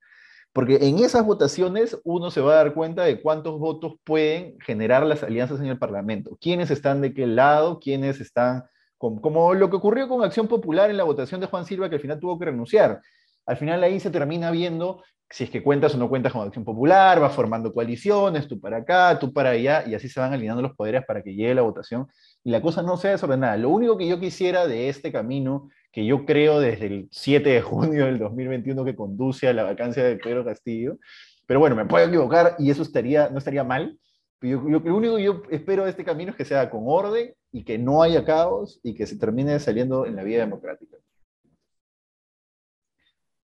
Porque 0.53 0.79
en 0.81 0.99
esas 0.99 1.25
votaciones 1.25 2.01
uno 2.03 2.31
se 2.31 2.41
va 2.41 2.53
a 2.53 2.57
dar 2.57 2.75
cuenta 2.75 3.05
de 3.05 3.21
cuántos 3.21 3.59
votos 3.59 3.95
pueden 4.05 4.59
generar 4.61 5.05
las 5.05 5.23
alianzas 5.23 5.61
en 5.61 5.67
el 5.67 5.79
Parlamento. 5.79 6.37
¿Quiénes 6.41 6.71
están 6.71 7.01
de 7.01 7.15
qué 7.15 7.27
lado? 7.27 7.79
¿Quiénes 7.79 8.21
están... 8.21 8.65
como 8.99 9.55
lo 9.55 9.71
que 9.71 9.77
ocurrió 9.77 10.09
con 10.09 10.25
Acción 10.25 10.49
Popular 10.49 10.91
en 10.91 10.97
la 10.97 11.05
votación 11.05 11.41
de 11.41 11.47
Juan 11.47 11.67
Silva, 11.67 11.89
que 11.89 11.97
al 11.97 12.01
final 12.01 12.19
tuvo 12.19 12.39
que 12.39 12.47
renunciar. 12.47 13.01
Al 13.47 13.57
final 13.57 13.83
ahí 13.85 14.01
se 14.01 14.11
termina 14.11 14.51
viendo 14.51 15.03
si 15.31 15.45
es 15.45 15.51
que 15.51 15.63
cuentas 15.63 15.95
o 15.95 15.99
no 15.99 16.09
cuentas 16.09 16.33
con 16.33 16.45
Acción 16.45 16.65
Popular, 16.65 17.23
va 17.23 17.31
formando 17.31 17.73
coaliciones, 17.73 18.49
tú 18.49 18.61
para 18.61 18.79
acá, 18.79 19.17
tú 19.21 19.33
para 19.33 19.51
allá, 19.51 19.85
y 19.87 19.95
así 19.95 20.09
se 20.09 20.19
van 20.19 20.33
alineando 20.33 20.61
los 20.61 20.75
poderes 20.75 21.05
para 21.07 21.23
que 21.23 21.35
llegue 21.35 21.55
la 21.55 21.63
votación 21.63 22.09
y 22.43 22.51
la 22.51 22.61
cosa 22.61 22.83
no 22.83 22.97
sea 22.97 23.13
desordenada. 23.13 23.57
Lo 23.57 23.71
único 23.71 23.97
que 23.97 24.09
yo 24.09 24.19
quisiera 24.19 24.67
de 24.67 24.89
este 24.89 25.13
camino, 25.13 25.69
que 25.93 26.05
yo 26.05 26.27
creo 26.27 26.59
desde 26.59 26.87
el 26.87 27.09
7 27.13 27.49
de 27.49 27.63
junio 27.63 28.07
del 28.07 28.19
2021 28.19 28.85
que 28.85 28.97
conduce 28.97 29.47
a 29.47 29.53
la 29.53 29.63
vacancia 29.63 30.03
de 30.03 30.17
Pedro 30.17 30.45
Castillo, 30.45 30.99
pero 31.47 31.61
bueno, 31.61 31.77
me 31.77 31.87
puedo 31.87 32.07
equivocar 32.07 32.57
y 32.59 32.71
eso 32.71 32.83
estaría, 32.83 33.29
no 33.29 33.39
estaría 33.39 33.63
mal. 33.63 33.99
Yo, 34.43 34.69
yo, 34.69 34.81
lo 34.81 34.97
único 34.97 35.17
que 35.17 35.23
yo 35.23 35.43
espero 35.51 35.85
de 35.85 35.91
este 35.91 36.05
camino 36.05 36.33
es 36.33 36.37
que 36.37 36.45
sea 36.45 36.71
con 36.71 36.83
orden 36.87 37.35
y 37.53 37.63
que 37.63 37.79
no 37.79 38.03
haya 38.03 38.25
caos 38.25 38.81
y 38.83 38.95
que 38.95 39.07
se 39.07 39.17
termine 39.17 39.61
saliendo 39.61 40.07
en 40.07 40.17
la 40.17 40.25
vía 40.25 40.41
democrática. 40.41 40.97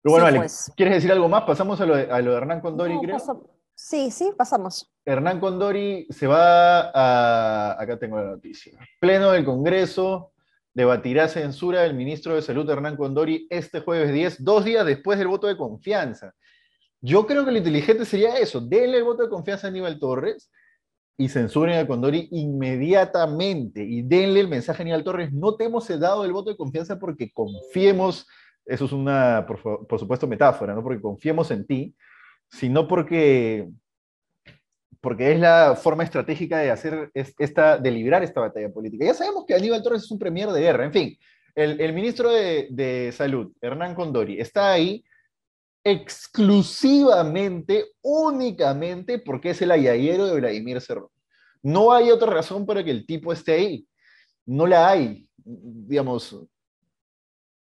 Pero 0.02 0.12
bueno, 0.12 0.38
pues. 0.38 0.72
¿quieres 0.76 0.94
decir 0.96 1.12
algo 1.12 1.28
más? 1.28 1.42
Pasamos 1.44 1.80
a 1.80 1.86
lo 1.86 1.96
de, 1.96 2.10
a 2.10 2.20
lo 2.20 2.32
de 2.32 2.36
Hernán 2.36 2.60
Condori, 2.60 2.98
creo. 3.00 3.18
Sí, 3.74 4.10
sí, 4.10 4.32
pasamos. 4.36 4.92
Hernán 5.04 5.38
Condori 5.40 6.06
se 6.10 6.26
va 6.26 6.90
a. 6.92 7.80
Acá 7.80 7.98
tengo 7.98 8.16
la 8.16 8.30
noticia. 8.30 8.78
Pleno 9.00 9.30
del 9.32 9.44
Congreso 9.44 10.32
debatirá 10.74 11.28
censura 11.28 11.82
del 11.82 11.94
ministro 11.94 12.34
de 12.34 12.42
Salud, 12.42 12.68
Hernán 12.68 12.96
Condori, 12.96 13.46
este 13.50 13.80
jueves 13.80 14.12
10, 14.12 14.44
dos 14.44 14.64
días 14.64 14.84
después 14.84 15.18
del 15.18 15.28
voto 15.28 15.46
de 15.46 15.56
confianza. 15.56 16.34
Yo 17.00 17.26
creo 17.26 17.44
que 17.44 17.52
lo 17.52 17.58
inteligente 17.58 18.04
sería 18.04 18.36
eso: 18.36 18.60
denle 18.60 18.98
el 18.98 19.04
voto 19.04 19.22
de 19.22 19.28
confianza 19.28 19.68
a 19.68 19.70
Aníbal 19.70 19.98
Torres 19.98 20.50
y 21.16 21.28
censuren 21.28 21.78
a 21.78 21.86
Condori 21.86 22.28
inmediatamente 22.32 23.84
y 23.84 24.02
denle 24.02 24.40
el 24.40 24.48
mensaje 24.48 24.82
a 24.82 24.84
Aníbal 24.84 25.04
Torres: 25.04 25.32
no 25.32 25.54
te 25.54 25.64
hemos 25.64 25.86
dado 26.00 26.24
el 26.24 26.32
voto 26.32 26.50
de 26.50 26.56
confianza 26.56 26.98
porque 26.98 27.32
confiemos 27.32 28.26
eso 28.68 28.84
es 28.84 28.92
una, 28.92 29.46
por, 29.46 29.98
supuesto, 29.98 30.26
metáfora, 30.26 30.74
no 30.74 30.82
porque 30.82 31.00
confiemos 31.00 31.50
en 31.50 31.66
ti, 31.66 31.94
sino 32.50 32.86
porque, 32.86 33.68
porque 35.00 35.32
es 35.32 35.40
la 35.40 35.74
forma 35.74 36.04
estratégica 36.04 36.58
de 36.58 36.70
hacer 36.70 37.10
esta, 37.14 37.78
de 37.78 37.90
librar 37.90 38.22
esta 38.22 38.40
batalla 38.40 38.70
política. 38.70 39.06
Ya 39.06 39.14
sabemos 39.14 39.46
que 39.46 39.54
Aníbal 39.54 39.82
Torres 39.82 40.04
es 40.04 40.10
un 40.10 40.18
premier 40.18 40.50
de 40.50 40.60
guerra, 40.60 40.84
en 40.84 40.92
fin, 40.92 41.18
el, 41.54 41.92
ministro 41.92 42.30
de, 42.30 42.68
de, 42.70 43.10
Salud, 43.10 43.52
Hernán 43.60 43.94
Condori, 43.94 44.38
está 44.38 44.70
ahí 44.70 45.02
exclusivamente, 45.82 47.86
únicamente 48.02 49.18
porque 49.18 49.50
es 49.50 49.62
el 49.62 49.70
ayayero 49.70 50.26
de 50.26 50.40
Vladimir 50.40 50.80
Cerrón. 50.80 51.08
No 51.62 51.92
hay 51.92 52.10
otra 52.10 52.30
razón 52.30 52.66
para 52.66 52.84
que 52.84 52.90
el 52.90 53.06
tipo 53.06 53.32
esté 53.32 53.54
ahí. 53.54 53.88
No 54.46 54.66
la 54.66 54.88
hay. 54.88 55.28
Digamos, 55.36 56.38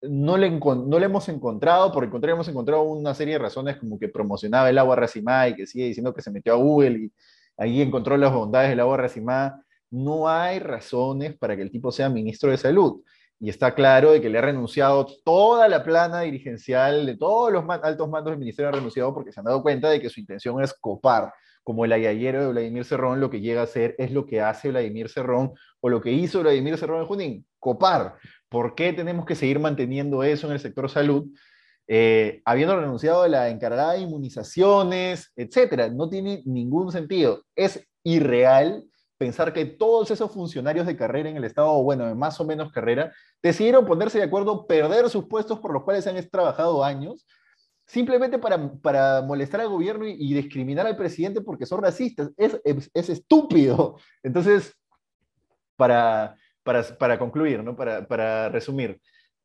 no 0.02 0.36
le, 0.36 0.50
no 0.50 0.98
le 0.98 1.04
hemos 1.04 1.28
encontrado, 1.28 1.92
por 1.92 2.04
el 2.04 2.10
contrario, 2.10 2.34
hemos 2.34 2.48
encontrado 2.48 2.82
una 2.82 3.14
serie 3.14 3.34
de 3.34 3.38
razones 3.38 3.76
como 3.76 3.98
que 3.98 4.08
promocionaba 4.08 4.68
el 4.68 4.78
agua 4.78 4.96
racimada 4.96 5.48
y 5.48 5.54
que 5.54 5.66
sigue 5.66 5.86
diciendo 5.86 6.12
que 6.12 6.22
se 6.22 6.30
metió 6.30 6.54
a 6.54 6.56
Google 6.56 6.98
y 6.98 7.12
ahí 7.56 7.80
encontró 7.80 8.16
las 8.16 8.32
bondades 8.32 8.70
del 8.70 8.80
agua 8.80 8.96
racimada. 8.96 9.64
No 9.90 10.28
hay 10.28 10.58
razones 10.58 11.36
para 11.38 11.56
que 11.56 11.62
el 11.62 11.70
tipo 11.70 11.92
sea 11.92 12.08
ministro 12.08 12.50
de 12.50 12.56
salud. 12.56 13.02
y 13.38 13.50
está 13.50 13.74
claro 13.74 14.12
de 14.12 14.20
que 14.20 14.28
le 14.28 14.38
ha 14.38 14.42
renunciado 14.42 15.04
toda 15.24 15.68
la 15.68 15.82
plana 15.82 16.20
dirigencial 16.20 17.06
de 17.06 17.16
todos 17.16 17.52
los 17.52 17.64
altos 17.68 18.08
mandos 18.08 18.32
del 18.32 18.38
ministerio 18.38 18.68
han 18.68 18.76
renunciado 18.76 19.12
porque 19.12 19.32
se 19.32 19.40
han 19.40 19.46
dado 19.46 19.62
cuenta 19.62 19.90
de 19.90 20.00
que 20.00 20.08
su 20.08 20.20
intención 20.20 20.62
es 20.62 20.72
copar, 20.74 21.32
como 21.64 21.84
el 21.84 21.92
ayayero 21.92 22.40
de 22.40 22.48
Vladimir 22.48 22.84
Cerrón 22.84 23.20
lo 23.20 23.30
que 23.30 23.40
llega 23.40 23.60
a 23.60 23.64
hacer 23.64 23.94
es 23.98 24.12
lo 24.12 24.26
que 24.26 24.40
hace 24.40 24.70
Vladimir 24.70 25.08
Cerrón 25.08 25.54
o 25.80 25.88
lo 25.88 26.00
que 26.00 26.12
hizo 26.12 26.40
Vladimir 26.40 26.78
Cerrón 26.78 27.00
en 27.02 27.06
Junín, 27.06 27.46
copar. 27.58 28.16
¿Por 28.52 28.74
qué 28.74 28.92
tenemos 28.92 29.24
que 29.24 29.34
seguir 29.34 29.58
manteniendo 29.58 30.22
eso 30.22 30.46
en 30.46 30.52
el 30.52 30.60
sector 30.60 30.90
salud? 30.90 31.26
Eh, 31.88 32.42
habiendo 32.44 32.78
renunciado 32.78 33.22
a 33.22 33.28
la 33.28 33.48
encargada 33.48 33.94
de 33.94 34.00
inmunizaciones, 34.00 35.32
etcétera. 35.34 35.88
No 35.88 36.10
tiene 36.10 36.42
ningún 36.44 36.92
sentido. 36.92 37.42
Es 37.56 37.82
irreal 38.04 38.84
pensar 39.16 39.54
que 39.54 39.64
todos 39.64 40.10
esos 40.10 40.30
funcionarios 40.30 40.86
de 40.86 40.98
carrera 40.98 41.30
en 41.30 41.38
el 41.38 41.44
Estado, 41.44 41.82
bueno, 41.82 42.06
de 42.06 42.14
más 42.14 42.38
o 42.40 42.44
menos 42.44 42.72
carrera, 42.72 43.10
decidieron 43.42 43.86
ponerse 43.86 44.18
de 44.18 44.24
acuerdo, 44.24 44.66
perder 44.66 45.08
sus 45.08 45.28
puestos 45.28 45.58
por 45.58 45.72
los 45.72 45.84
cuales 45.84 46.06
han 46.06 46.22
trabajado 46.28 46.84
años, 46.84 47.26
simplemente 47.86 48.38
para, 48.38 48.70
para 48.82 49.22
molestar 49.22 49.62
al 49.62 49.68
gobierno 49.70 50.06
y, 50.06 50.34
discriminar 50.34 50.86
al 50.86 50.96
presidente 50.96 51.40
porque 51.40 51.64
son 51.64 51.80
racistas. 51.80 52.30
Es, 52.36 52.60
es, 52.64 53.08
estúpido. 53.08 53.96
Entonces, 54.22 54.74
para, 55.76 56.36
para, 56.62 56.82
para 56.98 57.18
concluir, 57.18 57.62
¿no? 57.62 57.76
para, 57.76 58.06
para 58.06 58.48
resumir, 58.48 59.00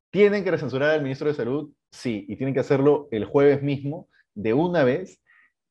¿tienen 0.10 0.44
que 0.44 0.52
recensurar 0.52 0.92
al 0.92 1.04
ministro 1.04 1.28
de 1.28 1.34
Salud? 1.34 1.72
Sí, 1.92 2.26
y 2.28 2.36
tienen 2.36 2.54
que 2.54 2.60
hacerlo 2.60 3.08
el 3.12 3.26
jueves 3.26 3.62
mismo, 3.62 4.10
de 4.34 4.54
una 4.54 4.84
vez, 4.84 5.22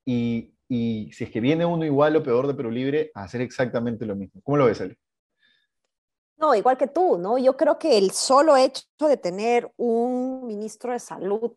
y 0.05 0.57
y 0.69 1.11
si 1.12 1.25
es 1.25 1.31
que 1.31 1.41
viene 1.41 1.65
uno 1.65 1.85
igual 1.85 2.17
o 2.17 2.23
peor 2.23 2.47
de 2.47 2.55
Perú 2.55 2.71
Libre, 2.71 3.11
a 3.15 3.25
hacer 3.25 3.41
exactamente 3.41 4.05
lo 4.05 4.17
mismo. 4.17 4.41
¿Cómo 4.43 4.57
lo 4.57 4.67
ves, 4.67 4.81
Ale? 4.81 4.99
No, 6.38 6.55
igual 6.55 6.76
que 6.76 6.88
tú, 6.88 7.17
¿no? 7.17 7.38
Yo 7.38 7.57
creo 7.57 7.79
que 7.79 7.97
el 7.97 8.11
solo 8.11 8.57
hecho 8.57 8.85
de 9.09 9.17
tener 9.17 9.73
un 9.76 10.47
ministro 10.47 10.93
de 10.93 10.99
salud 10.99 11.53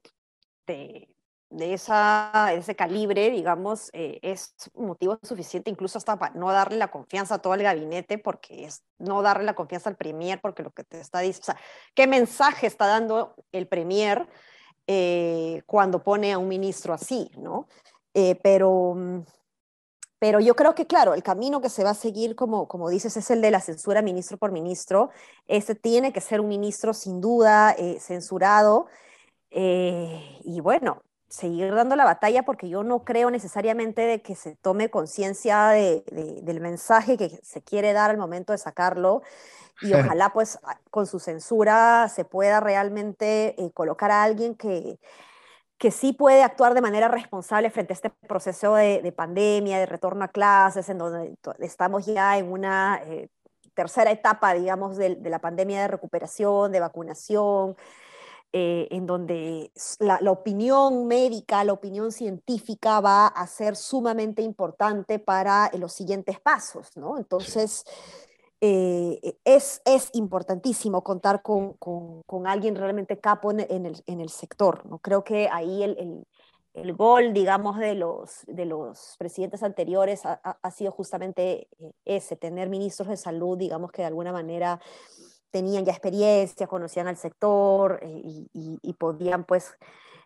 de, 0.66 1.10
de 1.50 1.74
esa, 1.74 2.54
ese 2.54 2.76
calibre, 2.76 3.32
digamos, 3.32 3.90
eh, 3.94 4.20
es 4.22 4.54
motivo 4.76 5.18
suficiente 5.24 5.72
incluso 5.72 5.98
hasta 5.98 6.18
para 6.18 6.36
no 6.36 6.52
darle 6.52 6.78
la 6.78 6.90
confianza 6.90 7.36
a 7.36 7.40
todo 7.40 7.56
el 7.56 7.64
gabinete, 7.64 8.20
porque 8.20 8.66
es 8.66 8.84
no 9.00 9.22
darle 9.22 9.46
la 9.46 9.56
confianza 9.56 9.90
al 9.90 9.96
Premier, 9.98 10.40
porque 10.42 10.64
lo 10.64 10.72
que 10.72 10.84
te 10.84 11.00
está 11.00 11.20
diciendo, 11.20 11.42
o 11.42 11.46
sea, 11.46 11.58
¿qué 11.96 12.06
mensaje 12.06 12.68
está 12.68 12.86
dando 12.86 13.36
el 13.52 13.68
Premier 13.68 14.28
eh, 14.86 15.64
cuando 15.66 16.04
pone 16.04 16.32
a 16.34 16.38
un 16.38 16.48
ministro 16.48 16.94
así, 16.94 17.32
¿no? 17.38 17.68
Eh, 18.14 18.36
pero, 18.44 18.94
mm, 18.96 19.24
pero 20.20 20.40
yo 20.40 20.56
creo 20.56 20.76
que, 20.76 20.86
claro, 20.86 21.14
el 21.16 21.24
camino 21.24 21.62
que 21.62 21.70
se 21.70 21.84
va 21.84 21.92
a 21.92 21.96
seguir, 21.96 22.36
como, 22.36 22.68
como 22.68 22.90
dices, 22.90 23.18
es 23.18 23.32
el 23.32 23.42
de 23.42 23.52
la 23.52 23.62
censura 23.62 24.02
ministro 24.02 24.38
por 24.38 24.52
ministro. 24.52 25.10
Este 25.48 25.76
tiene 25.76 26.14
que 26.14 26.22
ser 26.22 26.42
un 26.42 26.48
ministro 26.50 26.94
sin 26.94 27.22
duda 27.22 27.72
eh, 27.78 28.00
censurado. 28.00 28.88
Y 29.52 30.62
bueno, 30.62 31.02
seguir 31.30 31.74
dando 31.74 31.96
la 31.96 32.06
batalla 32.06 32.44
porque 32.44 32.70
yo 32.70 32.84
no 32.84 33.04
creo 33.04 33.32
necesariamente 33.32 34.02
de 34.02 34.22
que 34.22 34.36
se 34.36 34.56
tome 34.56 34.90
conciencia 34.90 35.70
de, 35.70 36.04
del 36.44 36.60
mensaje 36.60 37.18
que 37.18 37.30
se 37.44 37.62
quiere 37.62 37.94
dar 37.94 38.10
al 38.10 38.18
momento 38.18 38.52
de 38.52 38.58
sacarlo 38.58 39.22
y 39.82 39.94
ojalá 39.94 40.34
pues 40.34 40.60
con 40.90 41.08
su 41.08 41.20
censura 41.20 42.10
se 42.10 42.26
pueda 42.26 42.60
realmente 42.60 43.56
colocar 43.74 44.12
a 44.12 44.24
alguien 44.24 44.56
que, 44.56 45.00
que 45.80 45.92
sí 45.92 46.12
puede 46.12 46.44
actuar 46.44 46.74
de 46.74 46.82
manera 46.82 47.08
responsable 47.08 47.72
frente 47.72 47.94
a 47.94 47.96
este 47.96 48.10
proceso 48.10 48.76
de, 48.76 49.14
pandemia, 49.16 49.80
de 49.80 49.86
retorno 49.86 50.26
a 50.26 50.28
clases, 50.28 50.90
en 50.90 50.98
donde 50.98 51.38
estamos 51.60 52.06
ya 52.06 52.38
en 52.38 52.52
una 52.52 53.02
eh, 53.06 53.30
tercera 53.74 54.12
etapa, 54.12 54.54
digamos, 54.54 54.98
de, 54.98 55.18
la 55.24 55.40
pandemia 55.40 55.82
de 55.82 55.88
recuperación, 55.88 56.74
de 56.74 56.82
vacunación, 56.82 57.78
eh, 58.52 58.88
en 58.90 59.06
donde 59.06 59.72
la, 60.00 60.20
opinión 60.32 61.06
médica, 61.06 61.64
la 61.64 61.74
opinión 61.74 62.12
científica 62.12 63.00
va 63.00 63.28
a 63.28 63.46
ser 63.46 63.76
sumamente 63.76 64.42
importante 64.42 65.20
para 65.20 65.70
los 65.78 65.94
siguientes 65.94 66.40
pasos, 66.40 66.98
¿no? 66.98 67.20
Entonces, 67.20 67.86
eh, 68.60 69.20
e, 69.22 69.38
es, 69.46 69.84
es 69.86 70.10
importantísimo 70.14 71.04
contar 71.04 71.44
con, 71.44 71.74
con, 71.74 72.48
alguien 72.48 72.76
realmente 72.76 73.20
capo 73.20 73.52
en, 73.52 73.60
el, 73.60 74.04
en, 74.08 74.20
el, 74.20 74.30
sector. 74.30 74.84
¿no? 74.88 74.98
Creo 74.98 75.24
que 75.24 75.48
ahí 75.52 75.84
el, 75.84 75.98
el, 76.00 76.28
el, 76.74 76.94
gol, 76.94 77.34
digamos, 77.34 77.78
de 77.78 77.94
los, 77.94 78.46
de 78.48 78.66
los 78.66 79.16
presidentes 79.20 79.62
anteriores 79.62 80.26
ha, 80.26 80.34
ha, 80.42 80.72
sido 80.72 80.92
justamente 80.92 81.68
eh, 81.80 81.92
ese, 82.06 82.36
tener 82.36 82.68
ministros 82.68 83.10
de 83.10 83.18
salud, 83.18 83.60
digamos, 83.60 83.92
que 83.92 84.02
de 84.02 84.08
alguna 84.08 84.34
manera 84.34 84.82
tenían 85.52 85.86
ya 85.86 85.92
experiencia, 85.92 86.68
conocían 86.68 87.08
al 87.08 87.18
sector 87.18 88.00
eh, 88.02 88.22
y, 88.24 88.94
podían, 88.94 89.44
pues, 89.44 89.76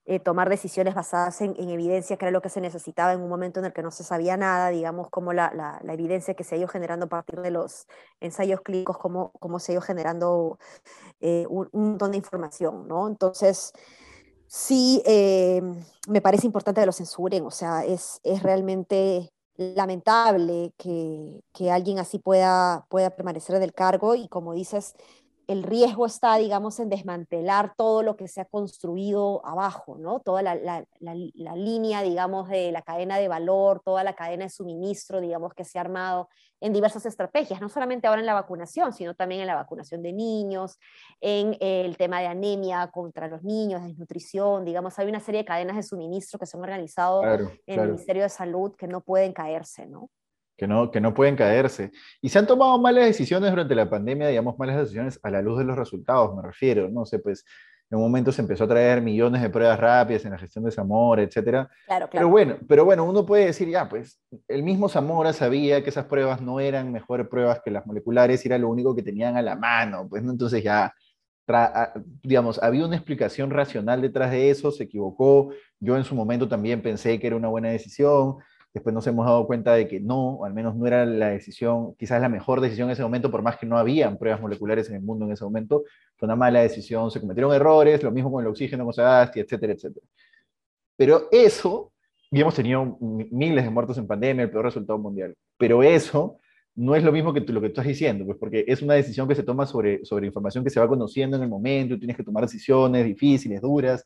eh, 0.05 0.19
tomar 0.19 0.49
decisiones 0.49 0.95
basadas 0.95 1.39
en, 1.41 1.55
evidencia, 1.69 2.17
que 2.17 2.25
era 2.25 2.31
lo 2.31 2.41
que 2.41 2.49
se 2.49 2.61
necesitaba 2.61 3.13
en 3.13 3.21
un 3.21 3.29
momento 3.29 3.59
en 3.59 3.65
el 3.67 3.73
que 3.73 3.83
no 3.83 3.91
se 3.91 4.03
sabía 4.03 4.35
nada, 4.37 4.69
digamos, 4.69 5.09
como 5.09 5.31
la, 5.33 5.51
la, 5.53 5.93
evidencia 5.93 6.33
que 6.33 6.43
se 6.43 6.55
ha 6.55 6.57
ido 6.57 6.67
generando 6.67 7.05
a 7.05 7.09
partir 7.09 7.41
de 7.41 7.51
los 7.51 7.87
ensayos 8.19 8.61
clínicos, 8.61 8.97
cómo, 8.97 9.31
cómo 9.39 9.59
se 9.59 9.71
ha 9.71 9.73
ido 9.73 9.81
generando 9.81 10.59
eh, 11.21 11.45
un, 11.49 11.69
montón 11.71 12.11
de 12.11 12.17
información, 12.17 12.87
¿no? 12.87 13.07
Entonces, 13.07 13.71
sí, 14.47 15.01
me 16.07 16.21
parece 16.21 16.47
importante 16.47 16.81
que 16.81 16.85
lo 16.85 16.91
censuren, 16.91 17.45
o 17.45 17.51
sea, 17.51 17.85
es, 17.85 18.19
es 18.23 18.43
realmente 18.43 19.31
lamentable 19.57 20.73
que, 20.77 21.43
que, 21.53 21.71
alguien 21.71 21.99
así 21.99 22.19
pueda, 22.19 22.85
pueda 22.89 23.11
permanecer 23.15 23.59
del 23.59 23.73
cargo 23.73 24.15
y 24.15 24.27
como 24.27 24.53
dices, 24.53 24.95
el 25.47 25.63
riesgo 25.63 26.05
está, 26.05 26.35
digamos, 26.37 26.79
en 26.79 26.89
desmantelar 26.89 27.73
todo 27.75 28.01
lo 28.03 28.15
que 28.15 28.27
se 28.27 28.41
ha 28.41 28.45
construido 28.45 29.45
abajo, 29.45 29.97
¿no? 29.97 30.19
Toda 30.19 30.41
la, 30.41 30.85
línea, 31.55 32.01
digamos, 32.01 32.49
de 32.49 32.71
la 32.71 32.81
cadena 32.81 33.17
de 33.17 33.27
valor, 33.27 33.81
toda 33.83 34.03
la 34.03 34.13
cadena 34.13 34.45
de 34.45 34.49
suministro, 34.49 35.19
digamos, 35.19 35.53
que 35.53 35.65
se 35.65 35.77
ha 35.77 35.81
armado 35.81 36.29
en 36.61 36.71
diversas 36.71 37.05
estrategias, 37.05 37.59
no 37.59 37.67
solamente 37.67 38.07
ahora 38.07 38.21
en 38.21 38.25
la 38.25 38.33
vacunación, 38.33 38.93
sino 38.93 39.15
también 39.15 39.41
en 39.41 39.47
la 39.47 39.55
vacunación 39.55 40.01
de 40.01 40.13
niños, 40.13 40.79
en 41.19 41.57
el 41.59 41.97
tema 41.97 42.21
de 42.21 42.27
anemia 42.27 42.87
contra 42.87 43.27
los 43.27 43.43
niños, 43.43 43.83
desnutrición, 43.83 44.63
digamos, 44.63 44.97
hay 44.97 45.07
una 45.07 45.19
serie 45.19 45.41
de 45.41 45.45
cadenas 45.45 45.75
de 45.75 45.83
suministro 45.83 46.39
que 46.39 46.45
se 46.45 46.55
han 46.55 46.63
organizado 46.63 47.23
en 47.23 47.49
el 47.67 47.87
Ministerio 47.87 48.23
de 48.23 48.29
Salud 48.29 48.75
que 48.77 48.87
no 48.87 49.01
pueden 49.01 49.33
caerse, 49.33 49.85
¿no? 49.87 50.09
Que 50.57 50.67
no, 50.67 50.91
que 50.91 51.01
no 51.01 51.13
pueden 51.13 51.35
caerse. 51.35 51.91
Y 52.21 52.29
se 52.29 52.39
han 52.39 52.47
tomado 52.47 52.79
malas 52.79 53.05
decisiones 53.05 53.49
durante 53.49 53.75
la 53.75 53.89
pandemia, 53.89 54.27
digamos, 54.27 54.57
malas 54.57 54.77
decisiones 54.77 55.19
a 55.23 55.29
la 55.29 55.41
luz 55.41 55.59
de 55.59 55.65
los 55.65 55.77
resultados, 55.77 56.35
me 56.35 56.41
refiero, 56.41 56.89
no 56.89 57.05
sé, 57.05 57.19
pues 57.19 57.45
en 57.93 57.97
un 57.97 58.05
momento 58.05 58.31
se 58.31 58.41
empezó 58.41 58.63
a 58.63 58.67
traer 58.67 59.01
millones 59.01 59.41
de 59.41 59.51
pruebas 59.51 59.79
rápidas 59.79 60.25
en 60.25 60.31
la 60.31 60.39
gestión 60.39 60.65
de 60.65 60.71
Zamora, 60.71 61.21
etcétera. 61.21 61.69
Claro, 61.85 62.09
claro. 62.09 62.11
Pero 62.11 62.29
bueno, 62.29 62.57
pero 62.67 62.85
bueno, 62.85 63.03
uno 63.03 63.23
puede 63.23 63.45
decir, 63.45 63.69
ya, 63.69 63.87
pues, 63.87 64.19
el 64.47 64.63
mismo 64.63 64.89
Zamora 64.89 65.31
sabía 65.31 65.83
que 65.83 65.91
esas 65.91 66.05
pruebas 66.05 66.41
no 66.41 66.59
eran 66.59 66.91
mejores 66.91 67.27
pruebas 67.27 67.61
que 67.63 67.69
las 67.69 67.85
moleculares 67.85 68.43
era 68.47 68.57
lo 68.57 68.69
único 68.69 68.95
que 68.95 69.03
tenían 69.03 69.37
a 69.37 69.43
la 69.43 69.55
mano, 69.55 70.07
pues, 70.09 70.23
¿no? 70.23 70.31
Entonces 70.31 70.63
ya, 70.63 70.91
digamos, 72.23 72.61
había 72.63 72.85
una 72.85 72.95
explicación 72.95 73.51
racional 73.51 74.01
detrás 74.01 74.31
de 74.31 74.49
eso, 74.49 74.71
se 74.71 74.85
equivocó, 74.85 75.51
yo 75.79 75.95
en 75.95 76.03
su 76.03 76.15
momento 76.15 76.47
también 76.47 76.81
pensé 76.81 77.19
que 77.19 77.27
era 77.27 77.35
una 77.35 77.49
buena 77.49 77.69
decisión, 77.69 78.37
Después 78.73 78.95
nos 78.95 79.05
hemos 79.05 79.27
dado 79.27 79.45
cuenta 79.45 79.75
de 79.75 79.87
que 79.87 79.99
no, 79.99 80.37
o 80.37 80.45
al 80.45 80.53
menos 80.53 80.75
no 80.75 80.87
era 80.87 81.05
la 81.05 81.29
decisión, 81.29 81.93
quizás 81.95 82.19
la 82.19 82.27
mejor 82.27 82.59
decisión 82.59 82.87
en 82.87 82.93
ese 82.93 83.03
momento, 83.03 83.29
por 83.29 83.43
más 83.43 83.57
que 83.57 83.67
no 83.67 83.77
habían 83.77 84.17
pruebas 84.17 84.41
moleculares 84.41 84.89
en 84.89 84.95
el 84.95 85.01
mundo 85.03 85.25
en 85.25 85.33
ese 85.33 85.43
momento, 85.43 85.83
fue 86.17 86.25
una 86.25 86.35
mala 86.35 86.61
decisión, 86.61 87.11
se 87.11 87.21
cometieron 87.21 87.53
errores, 87.53 88.01
lo 88.01 88.11
mismo 88.11 88.31
con 88.31 88.43
el 88.43 88.49
oxígeno, 88.49 88.83
con 88.83 88.93
Sagasti, 88.93 89.41
etcétera, 89.41 89.73
etcétera. 89.73 90.05
Pero 90.97 91.27
eso, 91.31 91.91
y 92.31 92.41
hemos 92.41 92.55
tenido 92.55 92.97
miles 92.99 93.63
de 93.63 93.69
muertos 93.69 93.97
en 93.99 94.07
pandemia, 94.07 94.45
el 94.45 94.49
peor 94.49 94.65
resultado 94.65 94.97
mundial, 94.97 95.35
pero 95.57 95.83
eso 95.83 96.39
no 96.75 96.95
es 96.95 97.03
lo 97.03 97.11
mismo 97.11 97.31
que 97.31 97.41
lo 97.41 97.61
que 97.61 97.67
tú 97.67 97.73
estás 97.73 97.85
diciendo, 97.85 98.25
pues 98.25 98.39
porque 98.39 98.65
es 98.67 98.81
una 98.81 98.95
decisión 98.95 99.27
que 99.27 99.35
se 99.35 99.43
toma 99.43 99.67
sobre, 99.67 100.03
sobre 100.03 100.25
información 100.25 100.63
que 100.63 100.71
se 100.71 100.79
va 100.79 100.87
conociendo 100.87 101.37
en 101.37 101.43
el 101.43 101.49
momento, 101.49 101.93
y 101.93 101.99
tienes 101.99 102.17
que 102.17 102.23
tomar 102.23 102.43
decisiones 102.43 103.05
difíciles, 103.05 103.61
duras, 103.61 104.03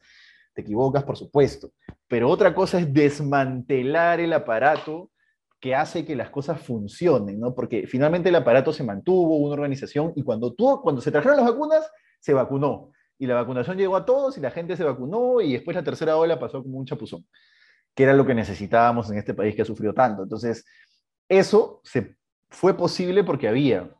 te 0.57 0.61
equivocas, 0.63 1.03
por 1.03 1.15
supuesto, 1.15 1.69
pero 2.07 2.29
otra 2.29 2.55
cosa 2.55 2.79
es 2.79 2.91
desmantelar 2.91 4.19
el 4.19 4.33
aparato 4.33 5.11
que 5.59 5.75
hace 5.75 6.03
que 6.03 6.15
las 6.15 6.31
cosas 6.31 6.59
funcionen, 6.59 7.39
¿no? 7.39 7.53
Porque 7.53 7.85
finalmente 7.85 8.29
el 8.29 8.35
aparato 8.35 8.73
se 8.73 8.83
mantuvo, 8.83 9.37
una 9.37 9.53
organización, 9.53 10.13
y 10.15 10.23
cuando, 10.23 10.55
cuando 10.81 10.99
se 10.99 11.11
trajeron 11.11 11.37
las 11.37 11.45
vacunas, 11.45 11.87
se 12.19 12.33
vacunó. 12.33 12.91
Y 13.19 13.27
la 13.27 13.35
vacunación 13.35 13.77
llegó 13.77 13.95
a 13.95 14.05
todos 14.05 14.35
y 14.39 14.41
la 14.41 14.49
gente 14.49 14.75
se 14.75 14.83
vacunó 14.83 15.41
y 15.41 15.53
después 15.53 15.75
la 15.75 15.83
tercera 15.83 16.17
ola 16.17 16.39
pasó 16.39 16.63
como 16.63 16.79
un 16.79 16.85
chapuzón, 16.85 17.27
que 17.93 18.01
era 18.01 18.13
lo 18.13 18.25
que 18.25 18.33
necesitábamos 18.33 19.11
en 19.11 19.19
este 19.19 19.35
país 19.35 19.55
que 19.55 19.61
ha 19.61 19.65
sufrido 19.65 19.93
tanto. 19.93 20.23
Entonces, 20.23 20.65
eso 21.29 21.81
se, 21.83 22.17
fue 22.49 22.75
posible 22.75 23.23
porque 23.23 23.47
había 23.47 23.91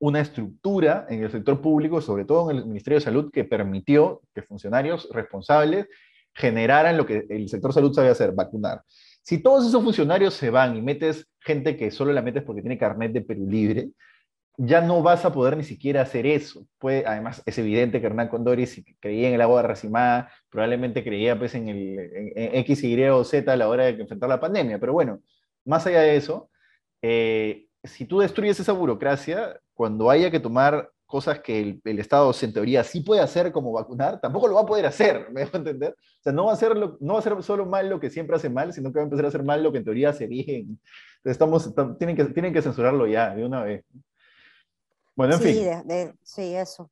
una 0.00 0.20
estructura 0.20 1.06
en 1.08 1.22
el 1.22 1.30
sector 1.30 1.60
público, 1.60 2.00
sobre 2.00 2.24
todo 2.24 2.50
en 2.50 2.56
el 2.56 2.66
Ministerio 2.66 2.98
de 2.98 3.04
Salud, 3.04 3.30
que 3.30 3.44
permitió 3.44 4.22
que 4.34 4.42
funcionarios 4.42 5.08
responsables 5.12 5.86
generaran 6.34 6.96
lo 6.96 7.06
que 7.06 7.26
el 7.28 7.48
sector 7.48 7.72
salud 7.72 7.92
sabe 7.92 8.08
hacer, 8.08 8.32
vacunar. 8.32 8.82
Si 9.22 9.42
todos 9.42 9.66
esos 9.66 9.82
funcionarios 9.84 10.34
se 10.34 10.50
van 10.50 10.76
y 10.76 10.82
metes 10.82 11.28
gente 11.40 11.76
que 11.76 11.90
solo 11.90 12.12
la 12.12 12.22
metes 12.22 12.42
porque 12.42 12.62
tiene 12.62 12.78
carnet 12.78 13.12
de 13.12 13.20
Perú 13.20 13.46
libre, 13.46 13.90
ya 14.56 14.80
no 14.80 15.02
vas 15.02 15.24
a 15.24 15.32
poder 15.32 15.56
ni 15.56 15.64
siquiera 15.64 16.02
hacer 16.02 16.26
eso. 16.26 16.66
Puede, 16.78 17.04
además, 17.06 17.42
es 17.46 17.58
evidente 17.58 18.00
que 18.00 18.06
Hernán 18.06 18.28
Condori, 18.28 18.66
si 18.66 18.84
creía 19.00 19.28
en 19.28 19.34
el 19.34 19.40
agua 19.40 19.62
de 19.62 19.68
Racimada, 19.68 20.30
probablemente 20.48 21.04
creía 21.04 21.38
pues, 21.38 21.54
en, 21.54 21.68
el, 21.68 21.98
en, 22.34 22.56
X, 22.56 22.84
Y 22.84 23.02
o 23.04 23.24
Z 23.24 23.50
a 23.52 23.56
la 23.56 23.68
hora 23.68 23.84
de 23.84 24.00
enfrentar 24.00 24.28
la 24.28 24.40
pandemia. 24.40 24.78
Pero 24.78 24.92
bueno, 24.92 25.20
más 25.64 25.86
allá 25.86 26.00
de 26.00 26.16
eso, 26.16 26.50
eh, 27.02 27.66
si 27.84 28.04
tú 28.04 28.20
destruyes 28.20 28.60
esa 28.60 28.72
burocracia, 28.72 29.58
cuando 29.80 30.10
haya 30.10 30.30
que 30.30 30.40
tomar 30.40 30.90
cosas 31.06 31.40
que 31.40 31.80
el, 31.82 31.98
Estado, 31.98 32.30
en 32.42 32.52
teoría, 32.52 32.84
sí 32.84 33.00
puede 33.00 33.22
hacer 33.22 33.50
como 33.50 33.72
vacunar, 33.72 34.20
tampoco 34.20 34.46
lo 34.46 34.56
va 34.56 34.60
a 34.60 34.66
poder 34.66 34.84
hacer, 34.84 35.28
¿me 35.32 35.40
dejo 35.40 35.56
entender? 35.56 35.92
O 35.92 36.22
sea, 36.22 36.34
no 36.34 36.44
va, 36.44 36.52
a 36.52 36.56
ser 36.56 36.76
no 36.76 37.14
va 37.14 37.18
a 37.18 37.22
ser 37.22 37.42
solo 37.42 37.64
mal 37.64 37.88
lo 37.88 37.98
que 37.98 38.10
siempre 38.10 38.36
hace 38.36 38.50
mal, 38.50 38.74
sino 38.74 38.92
que 38.92 38.98
va 38.98 39.04
a 39.04 39.04
empezar 39.04 39.24
a 39.24 39.28
hacer 39.28 39.42
mal 39.42 39.62
lo 39.62 39.72
que 39.72 39.78
en 39.78 39.84
teoría 39.84 40.10
hace 40.10 40.26
bien. 40.26 40.78
Estamos, 41.24 41.74
tienen, 41.98 42.14
que, 42.14 42.26
tienen 42.26 42.52
que 42.52 42.60
censurarlo 42.60 43.06
ya, 43.06 43.34
de 43.34 43.42
una 43.42 43.64
vez. 43.64 43.82
Bueno, 45.16 45.36
en 45.36 45.40
fin. 45.40 46.14
sí, 46.24 46.54
eso. 46.54 46.90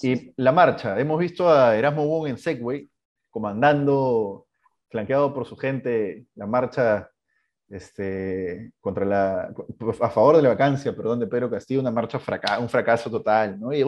Y 0.00 0.32
la 0.36 0.52
marcha, 0.52 0.98
hemos 0.98 1.18
visto 1.18 1.50
a 1.50 1.76
Erasmo 1.76 2.06
Wong 2.06 2.28
en 2.28 2.38
Segway, 2.38 2.88
comandando, 3.28 4.46
flanqueado 4.88 5.34
por 5.34 5.44
su 5.44 5.58
gente, 5.58 6.24
la 6.36 6.46
marcha 6.46 7.10
este, 7.68 8.72
contra 8.80 9.04
la, 9.04 9.54
a 10.00 10.10
favor 10.10 10.36
de 10.36 10.42
la 10.42 10.50
vacancia, 10.50 10.94
perdón, 10.94 11.20
de 11.20 11.26
Pedro 11.26 11.50
Castillo, 11.50 11.80
una 11.80 11.90
marcha 11.90 12.18
fracaso, 12.18 12.60
un 12.60 12.68
fracaso 12.68 13.10
total, 13.10 13.58
¿no? 13.58 13.72
Y 13.72 13.82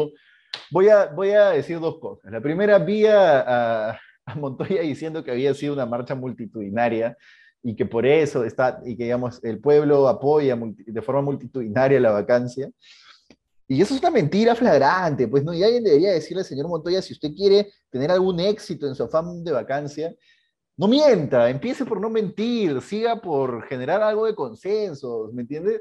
voy 0.71 0.89
a, 0.89 1.07
voy 1.07 1.31
a 1.31 1.51
decir 1.51 1.79
dos 1.81 1.99
cosas. 1.99 2.31
La 2.33 2.41
primera, 2.41 2.79
vi 2.79 3.07
a, 3.07 3.91
a, 3.91 4.01
Montoya 4.35 4.83
diciendo 4.83 5.23
que 5.23 5.31
había 5.31 5.55
sido 5.55 5.73
una 5.75 5.87
marcha 5.87 6.15
multitudinaria 6.15 7.17
y 7.63 7.77
que 7.77 7.87
por 7.87 8.07
eso 8.07 8.45
está, 8.45 8.81
y 8.85 8.97
que 8.97 9.05
digamos, 9.05 9.43
el 9.45 9.61
pueblo 9.61 10.09
apoya 10.09 10.59
de 10.59 11.03
forma 11.03 11.23
multitudinaria 11.23 12.01
la 12.01 12.11
vacancia. 12.11 12.71
Y 13.69 13.81
eso 13.83 13.95
es 13.95 14.01
una 14.01 14.11
mentira 14.11 14.55
flagrante, 14.55 15.27
pues 15.27 15.43
no, 15.43 15.53
y 15.53 15.63
alguien 15.63 15.83
debería 15.83 16.13
decirle 16.13 16.43
al 16.43 16.47
señor 16.47 16.69
Montoya, 16.69 17.03
si 17.03 17.13
usted 17.13 17.33
quiere 17.35 17.73
tener 17.91 18.11
algún 18.13 18.39
éxito 18.39 18.87
en 18.87 18.95
su 18.95 19.03
afán 19.03 19.43
de 19.43 19.51
vacancia, 19.51 20.15
no 20.77 20.89
mienta, 20.89 21.49
empiece 21.49 21.85
por 21.85 22.01
no 22.01 22.11
mentir, 22.11 22.81
siga 22.83 23.21
por 23.21 23.63
generar 23.65 24.03
algo 24.03 24.27
de 24.27 24.35
consensos, 24.35 25.33
¿me 25.33 25.43
entiendes? 25.43 25.81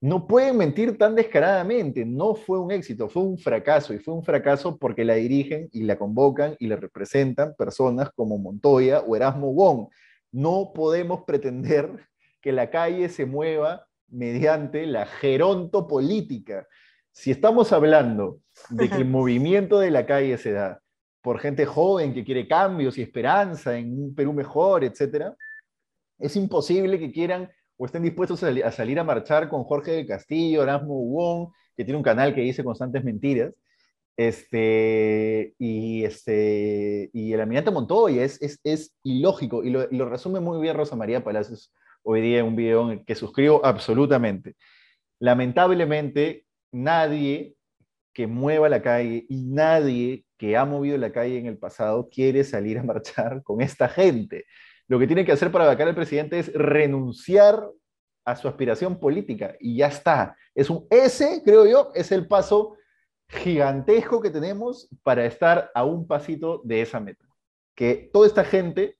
No 0.00 0.26
pueden 0.26 0.56
mentir 0.56 0.98
tan 0.98 1.14
descaradamente, 1.14 2.04
no 2.04 2.34
fue 2.34 2.58
un 2.58 2.72
éxito, 2.72 3.08
fue 3.08 3.22
un 3.22 3.38
fracaso, 3.38 3.94
y 3.94 3.98
fue 3.98 4.14
un 4.14 4.24
fracaso 4.24 4.76
porque 4.76 5.04
la 5.04 5.14
dirigen 5.14 5.68
y 5.72 5.84
la 5.84 5.96
convocan 5.96 6.56
y 6.58 6.66
la 6.66 6.74
representan 6.74 7.54
personas 7.56 8.10
como 8.16 8.36
Montoya 8.36 9.00
o 9.00 9.14
Erasmo 9.14 9.52
Wong. 9.54 9.86
No 10.32 10.72
podemos 10.74 11.22
pretender 11.24 12.08
que 12.40 12.50
la 12.50 12.68
calle 12.70 13.08
se 13.08 13.26
mueva 13.26 13.86
mediante 14.08 14.86
la 14.86 15.06
gerontopolítica. 15.06 16.66
Si 17.12 17.30
estamos 17.30 17.72
hablando 17.72 18.40
de 18.70 18.90
que 18.90 18.96
el 18.96 19.04
movimiento 19.08 19.78
de 19.78 19.92
la 19.92 20.04
calle 20.04 20.36
se 20.36 20.50
da 20.50 20.81
por 21.22 21.38
gente 21.38 21.64
joven 21.64 22.12
que 22.12 22.24
quiere 22.24 22.48
cambios 22.48 22.98
y 22.98 23.02
esperanza 23.02 23.78
en 23.78 23.92
un 23.92 24.14
Perú 24.14 24.32
mejor, 24.32 24.84
etc., 24.84 25.32
es 26.18 26.36
imposible 26.36 26.98
que 26.98 27.10
quieran 27.10 27.50
o 27.76 27.86
estén 27.86 28.02
dispuestos 28.02 28.42
a, 28.42 28.70
salir 28.70 28.98
a 28.98 29.04
marchar 29.04 29.48
con 29.48 29.64
Jorge 29.64 29.92
del 29.92 30.06
Castillo, 30.06 30.62
Erasmo 30.62 30.94
Wong, 30.94 31.48
que 31.76 31.84
tiene 31.84 31.96
un 31.96 32.04
canal 32.04 32.34
que 32.34 32.42
dice 32.42 32.62
constantes 32.62 33.02
mentiras, 33.02 33.52
este, 34.16 35.54
y, 35.58 36.04
este, 36.04 37.10
y 37.12 37.32
el 37.32 37.40
almirante 37.40 37.70
Montoya, 37.70 38.22
es, 38.22 38.40
es, 38.42 38.60
es 38.62 38.94
ilógico, 39.02 39.64
y 39.64 39.70
lo, 39.70 39.88
lo, 39.90 40.08
resume 40.08 40.38
muy 40.40 40.60
bien 40.60 40.76
Rosa 40.76 40.96
María 40.96 41.24
Palacios 41.24 41.72
hoy 42.02 42.20
día 42.20 42.40
en 42.40 42.46
un 42.46 42.56
video 42.56 43.02
que 43.04 43.14
suscribo 43.14 43.64
absolutamente. 43.64 44.54
Lamentablemente, 45.18 46.46
nadie 46.72 47.56
que 48.12 48.26
mueva 48.26 48.68
la 48.68 48.82
calle 48.82 49.26
y 49.28 49.44
nadie 49.44 50.24
que 50.36 50.56
ha 50.56 50.64
movido 50.64 50.98
la 50.98 51.12
calle 51.12 51.38
en 51.38 51.46
el 51.46 51.58
pasado 51.58 52.08
quiere 52.10 52.44
salir 52.44 52.78
a 52.78 52.82
marchar 52.82 53.42
con 53.42 53.60
esta 53.60 53.88
gente. 53.88 54.44
Lo 54.88 54.98
que 54.98 55.06
tiene 55.06 55.24
que 55.24 55.32
hacer 55.32 55.50
para 55.50 55.66
vacar 55.66 55.88
al 55.88 55.94
presidente 55.94 56.38
es 56.38 56.52
renunciar 56.52 57.64
a 58.24 58.36
su 58.36 58.48
aspiración 58.48 58.98
política 58.98 59.56
y 59.60 59.76
ya 59.76 59.88
está. 59.88 60.36
Es 60.54 60.70
un, 60.70 60.86
ese, 60.90 61.42
creo 61.44 61.66
yo, 61.66 61.90
es 61.94 62.12
el 62.12 62.26
paso 62.26 62.76
gigantesco 63.28 64.20
que 64.20 64.30
tenemos 64.30 64.88
para 65.02 65.24
estar 65.24 65.70
a 65.74 65.84
un 65.84 66.06
pasito 66.06 66.60
de 66.64 66.82
esa 66.82 67.00
meta. 67.00 67.24
Que 67.74 68.10
toda 68.12 68.26
esta 68.26 68.44
gente 68.44 68.98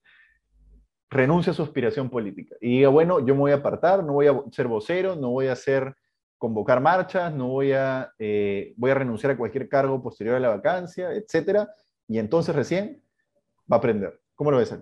renuncie 1.11 1.51
a 1.51 1.55
su 1.55 1.63
aspiración 1.63 2.09
política 2.09 2.57
y 2.61 2.79
diga, 2.79 2.89
bueno, 2.89 3.21
yo 3.21 3.35
me 3.35 3.41
voy 3.41 3.53
a 3.53 3.57
apartar, 3.57 4.03
no 4.03 4.15
voy 4.15 4.29
a 4.29 4.41
ser 4.51 4.67
vocero, 4.67 5.15
no 5.15 5.31
voy 5.31 5.49
a 5.49 5.57
ser 5.57 5.95
convocar 6.43 6.81
marchas, 6.81 7.33
no 7.33 7.47
voy 7.47 7.71
a, 7.71 8.13
eh, 8.19 8.75
voy 8.77 8.91
a 8.91 8.95
renunciar 8.95 9.31
a 9.31 9.37
cualquier 9.37 9.69
cargo 9.69 10.03
posterior 10.03 10.35
a 10.35 10.41
la 10.41 10.49
vacancia, 10.49 11.13
etcétera, 11.13 11.73
y 12.09 12.19
entonces 12.19 12.53
recién 12.53 13.01
va 13.71 13.77
a 13.77 13.79
aprender. 13.79 14.21
¿Cómo 14.35 14.51
lo 14.51 14.57
ves? 14.57 14.75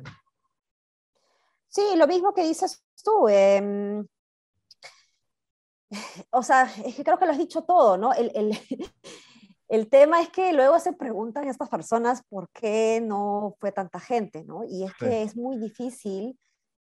Sí, 1.69 1.83
lo 1.97 2.07
mismo 2.07 2.33
que 2.33 2.45
dices 2.45 2.83
tú. 3.05 3.29
Em, 3.29 4.07
o 6.31 6.43
sea, 6.43 6.63
es 6.83 6.95
que 6.95 7.05
creo 7.05 7.19
que 7.19 7.27
lo 7.27 7.33
has 7.33 7.37
dicho 7.37 7.61
todo, 7.65 7.99
¿no? 7.99 8.15
El, 8.15 8.33
el, 8.35 8.59
el, 9.69 9.91
tema 9.91 10.23
es 10.23 10.31
que 10.31 10.55
luego 10.55 10.79
se 10.79 10.95
preguntan 10.95 11.47
estas 11.47 11.69
personas 11.69 12.23
por 12.31 12.49
qué 12.55 13.03
no 13.05 13.55
fue 13.61 13.71
tanta 13.71 14.01
gente, 14.01 14.45
¿no? 14.45 14.65
Y 14.65 14.85
es 14.85 14.95
que 14.95 15.25
es 15.25 15.37
muy 15.37 15.59
difícil 15.59 16.39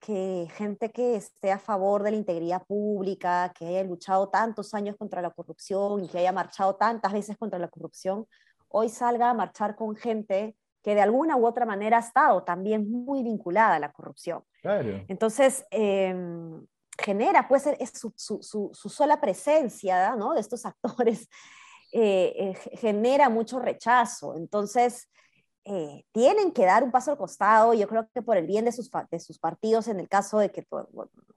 que 0.05 0.47
gente 0.55 0.91
que 0.91 1.17
esté 1.17 1.51
a 1.51 1.59
favor 1.59 2.03
de 2.03 2.11
la 2.11 2.19
integridad 2.19 2.63
pública, 2.67 3.51
que 3.59 3.67
haya 3.67 3.85
luchado 3.85 4.29
tantos 4.29 4.75
años 4.75 4.97
contra 4.97 5.23
la 5.23 5.31
corrupción 5.31 6.05
y 6.05 6.09
que 6.09 6.19
haya 6.19 6.31
marchado 6.31 6.77
tantas 6.77 7.11
veces 7.15 7.39
contra 7.39 7.59
la 7.59 7.69
corrupción, 7.69 8.27
hoy 8.69 8.91
salga 8.91 9.31
a 9.31 9.35
marchar 9.35 9.77
con 9.77 9.97
gente 9.97 10.57
que 10.83 10.95
de 10.95 11.01
alguna 11.01 11.37
u 11.39 11.47
otra 11.47 11.65
manera 11.65 11.97
ha 11.97 12.01
estado 12.01 12.43
también 12.45 12.91
muy 12.91 13.23
vinculada 13.23 13.77
a 13.77 13.79
la 13.79 13.93
corrupción. 13.93 14.45
Entonces, 15.09 15.65
em, 15.71 16.67
genera, 16.99 17.49
pues, 17.49 17.67
es 17.67 17.99
su, 17.99 18.13
su, 18.15 18.43
su, 18.43 18.89
sola 18.91 19.23
presencia 19.23 20.15
¿no? 20.17 20.35
de 20.35 20.41
estos 20.41 20.67
actores, 20.67 21.31
eh, 21.93 22.35
eh, 22.37 22.77
genera 22.77 23.31
mucho 23.31 23.59
rechazo. 23.59 24.37
Entonces, 24.37 25.09
eh, 25.67 26.05
tienen 26.13 26.53
que 26.53 26.67
dar 26.67 26.85
un 26.85 26.91
paso 26.91 27.11
al 27.11 27.17
costado, 27.17 27.73
yo 27.73 27.89
creo 27.89 28.07
que 28.13 28.21
por 28.21 28.37
el 28.37 28.47
bien 28.47 28.67
de 28.67 28.73
sus, 28.73 28.91
de 29.11 29.19
sus 29.19 29.39
partidos, 29.39 29.89
en 29.89 29.99
el 29.99 30.11
caso 30.11 30.39
de 30.39 30.51
que 30.51 30.67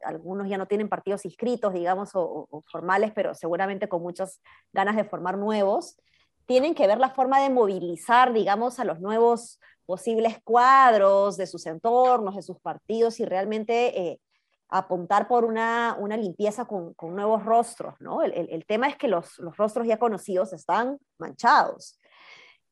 algunos 0.03 0.49
ya 0.49 0.57
no 0.57 0.67
tienen 0.67 0.89
partidos 0.89 1.23
inscritos, 1.23 1.73
digamos, 1.73 2.11
o, 2.13 2.47
formales, 2.69 3.13
pero 3.15 3.33
seguramente 3.33 3.87
con 3.87 4.01
muchas 4.01 4.41
ganas 4.73 4.97
de 4.97 5.05
formar 5.05 5.37
nuevos, 5.37 5.97
tienen 6.45 6.75
que 6.75 6.87
ver 6.87 6.97
la 6.97 7.11
forma 7.11 7.39
de 7.41 7.49
movilizar, 7.49 8.33
digamos, 8.33 8.79
a 8.79 8.83
los 8.83 8.99
nuevos 8.99 9.61
posibles 9.85 10.39
cuadros 10.43 11.37
de 11.37 11.47
sus 11.47 11.65
entornos, 11.65 12.35
de 12.35 12.41
sus 12.41 12.59
partidos 12.59 13.21
y 13.21 13.25
realmente 13.25 13.97
eh, 13.97 14.21
apuntar 14.67 15.29
por 15.29 15.45
una, 15.45 15.95
una 15.99 16.17
limpieza 16.17 16.65
con, 16.65 16.93
nuevos 17.01 17.45
rostros, 17.45 17.95
¿no? 18.01 18.23
El, 18.23 18.33
el, 18.33 18.49
el 18.49 18.65
tema 18.65 18.89
es 18.89 18.97
que 18.97 19.07
los, 19.07 19.39
los 19.39 19.55
rostros 19.55 19.87
ya 19.87 19.97
conocidos 19.97 20.51
están 20.51 20.99
manchados. 21.17 21.97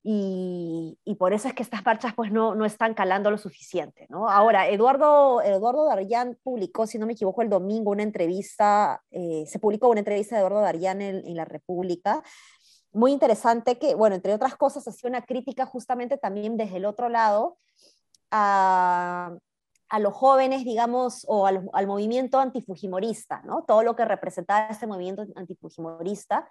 Y, 0.07 1.15
por 1.17 1.33
eso 1.33 1.47
es 1.47 1.55
que 1.55 1.63
estas 1.63 1.83
marchas 1.83 2.13
pues 2.13 2.31
no, 2.31 2.53
no 2.53 2.63
están 2.63 2.93
calando 2.93 3.31
lo 3.31 3.39
suficiente. 3.39 4.05
¿no? 4.07 4.29
Ahora, 4.29 4.69
Eduardo, 4.69 5.41
Eduardo 5.41 5.85
Darillán 5.85 6.37
publicó, 6.43 6.85
si 6.85 6.99
no 6.99 7.07
me 7.07 7.13
equivoco, 7.13 7.41
el 7.41 7.49
domingo 7.49 7.89
una 7.89 8.03
entrevista, 8.03 9.01
eh, 9.09 9.45
se 9.47 9.57
publicó 9.57 9.89
una 9.89 10.01
entrevista 10.01 10.35
de 10.35 10.41
Eduardo 10.41 10.61
Darillán 10.61 11.01
en, 11.01 11.25
en, 11.25 11.35
La 11.35 11.45
República, 11.45 12.21
muy 12.91 13.13
interesante 13.13 13.79
que, 13.79 13.95
bueno, 13.95 14.15
entre 14.15 14.35
otras 14.35 14.55
cosas, 14.55 14.87
hacía 14.87 15.09
una 15.09 15.25
crítica 15.25 15.65
justamente 15.65 16.17
también 16.17 16.55
desde 16.55 16.77
el 16.77 16.85
otro 16.85 17.09
lado 17.09 17.57
a, 18.29 19.35
a 19.89 19.99
los 19.99 20.13
jóvenes, 20.13 20.65
digamos, 20.65 21.25
o 21.27 21.47
al, 21.47 21.67
al 21.73 21.87
movimiento 21.87 22.37
antifujimorista, 22.37 23.41
¿no? 23.43 23.63
Todo 23.63 23.81
lo 23.81 23.95
que 23.95 24.05
representaba 24.05 24.67
este 24.67 24.85
movimiento 24.85 25.25
antifujimorista 25.35 26.47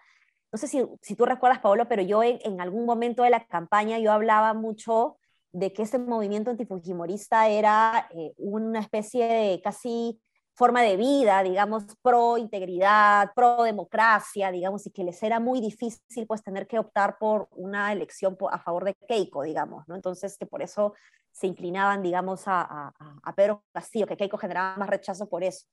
no 0.54 0.58
sé 0.58 0.68
si, 0.68 1.16
tú 1.16 1.26
recuerdas, 1.26 1.58
Paolo, 1.58 1.88
pero 1.88 2.00
yo 2.00 2.22
en, 2.22 2.60
algún 2.60 2.86
momento 2.86 3.24
de 3.24 3.30
la 3.30 3.44
campaña 3.44 3.98
yo 3.98 4.12
hablaba 4.12 4.54
mucho 4.54 5.16
de 5.50 5.72
que 5.72 5.82
ese 5.82 5.98
movimiento 5.98 6.52
antifujimorista 6.52 7.48
era 7.48 8.06
eh, 8.14 8.34
una 8.36 8.78
especie 8.78 9.26
de 9.26 9.60
casi 9.60 10.20
forma 10.54 10.82
de 10.82 10.96
vida, 10.96 11.42
digamos, 11.42 11.82
pro 12.02 12.38
integridad, 12.38 13.32
pro 13.34 13.64
democracia, 13.64 14.52
digamos, 14.52 14.86
y 14.86 14.92
que 14.92 15.02
les 15.02 15.20
era 15.24 15.40
muy 15.40 15.60
difícil 15.60 16.24
pues 16.28 16.44
tener 16.44 16.68
que 16.68 16.78
optar 16.78 17.18
por 17.18 17.48
una 17.50 17.92
elección 17.92 18.38
a 18.48 18.60
favor 18.60 18.84
de 18.84 18.94
Keiko, 18.94 19.42
digamos, 19.42 19.88
¿no? 19.88 19.96
Entonces, 19.96 20.38
que 20.38 20.46
por 20.46 20.62
eso 20.62 20.94
se 21.32 21.48
inclinaban, 21.48 22.00
digamos, 22.00 22.44
a, 22.46 22.94
a, 23.24 23.34
Pedro 23.34 23.64
Castillo, 23.72 24.06
que 24.06 24.16
Keiko 24.16 24.38
generaba 24.38 24.76
más 24.76 24.88
rechazo 24.88 25.28
por 25.28 25.42
eso. 25.42 25.66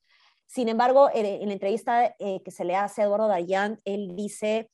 Sin 0.46 0.68
embargo, 0.68 1.08
en, 1.12 1.46
la 1.46 1.52
entrevista 1.52 2.14
eh, 2.18 2.42
que 2.44 2.50
se 2.50 2.64
le 2.64 2.76
hace 2.76 3.02
a 3.02 3.04
Eduardo 3.06 3.28
Dayan, 3.28 3.78
él 3.84 4.14
dice 4.14 4.70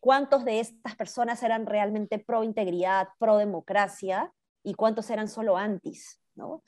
cuántos 0.00 0.44
de 0.44 0.60
estas 0.60 0.96
personas 0.96 1.42
eran 1.42 1.66
realmente 1.66 2.18
pro 2.18 2.44
integridad, 2.44 3.08
pro 3.18 3.36
democracia 3.36 4.32
y 4.62 4.74
cuántos 4.74 5.10
eran 5.10 5.28
solo 5.28 5.56
antis, 5.56 6.20
¿no? 6.34 6.62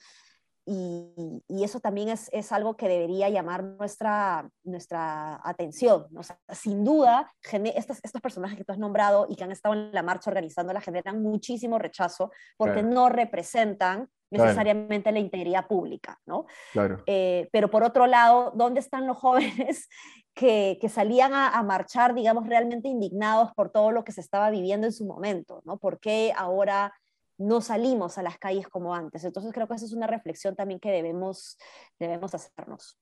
Y, 0.65 1.43
eso 1.63 1.79
también 1.79 2.09
es, 2.09 2.29
es, 2.31 2.51
algo 2.51 2.75
que 2.75 2.87
debería 2.87 3.29
llamar 3.29 3.63
nuestra, 3.63 4.49
nuestra 4.63 5.39
atención. 5.43 6.07
sin 6.49 6.83
duda, 6.83 7.31
estos, 7.75 7.99
estos 8.03 8.21
personajes 8.21 8.57
que 8.57 8.63
tú 8.63 8.71
has 8.71 8.79
nombrado 8.79 9.27
y 9.29 9.35
que 9.35 9.43
han 9.43 9.51
estado 9.51 9.75
en 9.75 9.91
la 9.91 10.03
marcha 10.03 10.29
organizándola 10.29 10.81
generan 10.81 11.21
muchísimo 11.21 11.79
rechazo 11.79 12.31
porque 12.57 12.83
no 12.83 13.09
representan 13.09 14.09
necesariamente 14.31 15.11
la 15.11 15.19
integridad 15.19 15.67
pública, 15.67 16.17
¿no? 16.25 16.45
Claro. 16.71 17.03
Eh, 17.05 17.49
pero 17.51 17.69
por 17.69 17.83
otro 17.83 18.07
lado, 18.07 18.53
¿dónde 18.55 18.79
están 18.79 19.05
los 19.05 19.17
jóvenes 19.17 19.89
que, 20.33 20.77
que 20.79 20.89
salían 20.89 21.33
a, 21.33 21.49
a, 21.49 21.63
marchar, 21.63 22.13
digamos, 22.13 22.47
realmente 22.47 22.87
indignados 22.87 23.51
por 23.53 23.71
todo 23.71 23.91
lo 23.91 24.03
que 24.03 24.13
se 24.13 24.21
estaba 24.21 24.49
viviendo 24.49 24.87
en 24.87 24.93
su 24.93 25.05
momento, 25.05 25.61
¿no? 25.65 25.77
¿Por 25.77 25.99
qué 25.99 26.33
ahora 26.35 26.93
no 27.41 27.61
salimos 27.61 28.17
a 28.17 28.23
las 28.23 28.37
calles 28.37 28.67
como 28.67 28.93
antes. 28.93 29.23
Entonces 29.23 29.51
creo 29.53 29.67
que 29.67 29.75
esa 29.75 29.85
es 29.85 29.93
una 29.93 30.07
reflexión 30.07 30.55
también 30.55 30.79
que 30.79 30.91
debemos, 30.91 31.57
debemos 31.99 32.33
hacernos. 32.33 32.97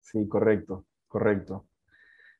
Sí, 0.00 0.28
correcto, 0.28 0.86
correcto. 1.08 1.66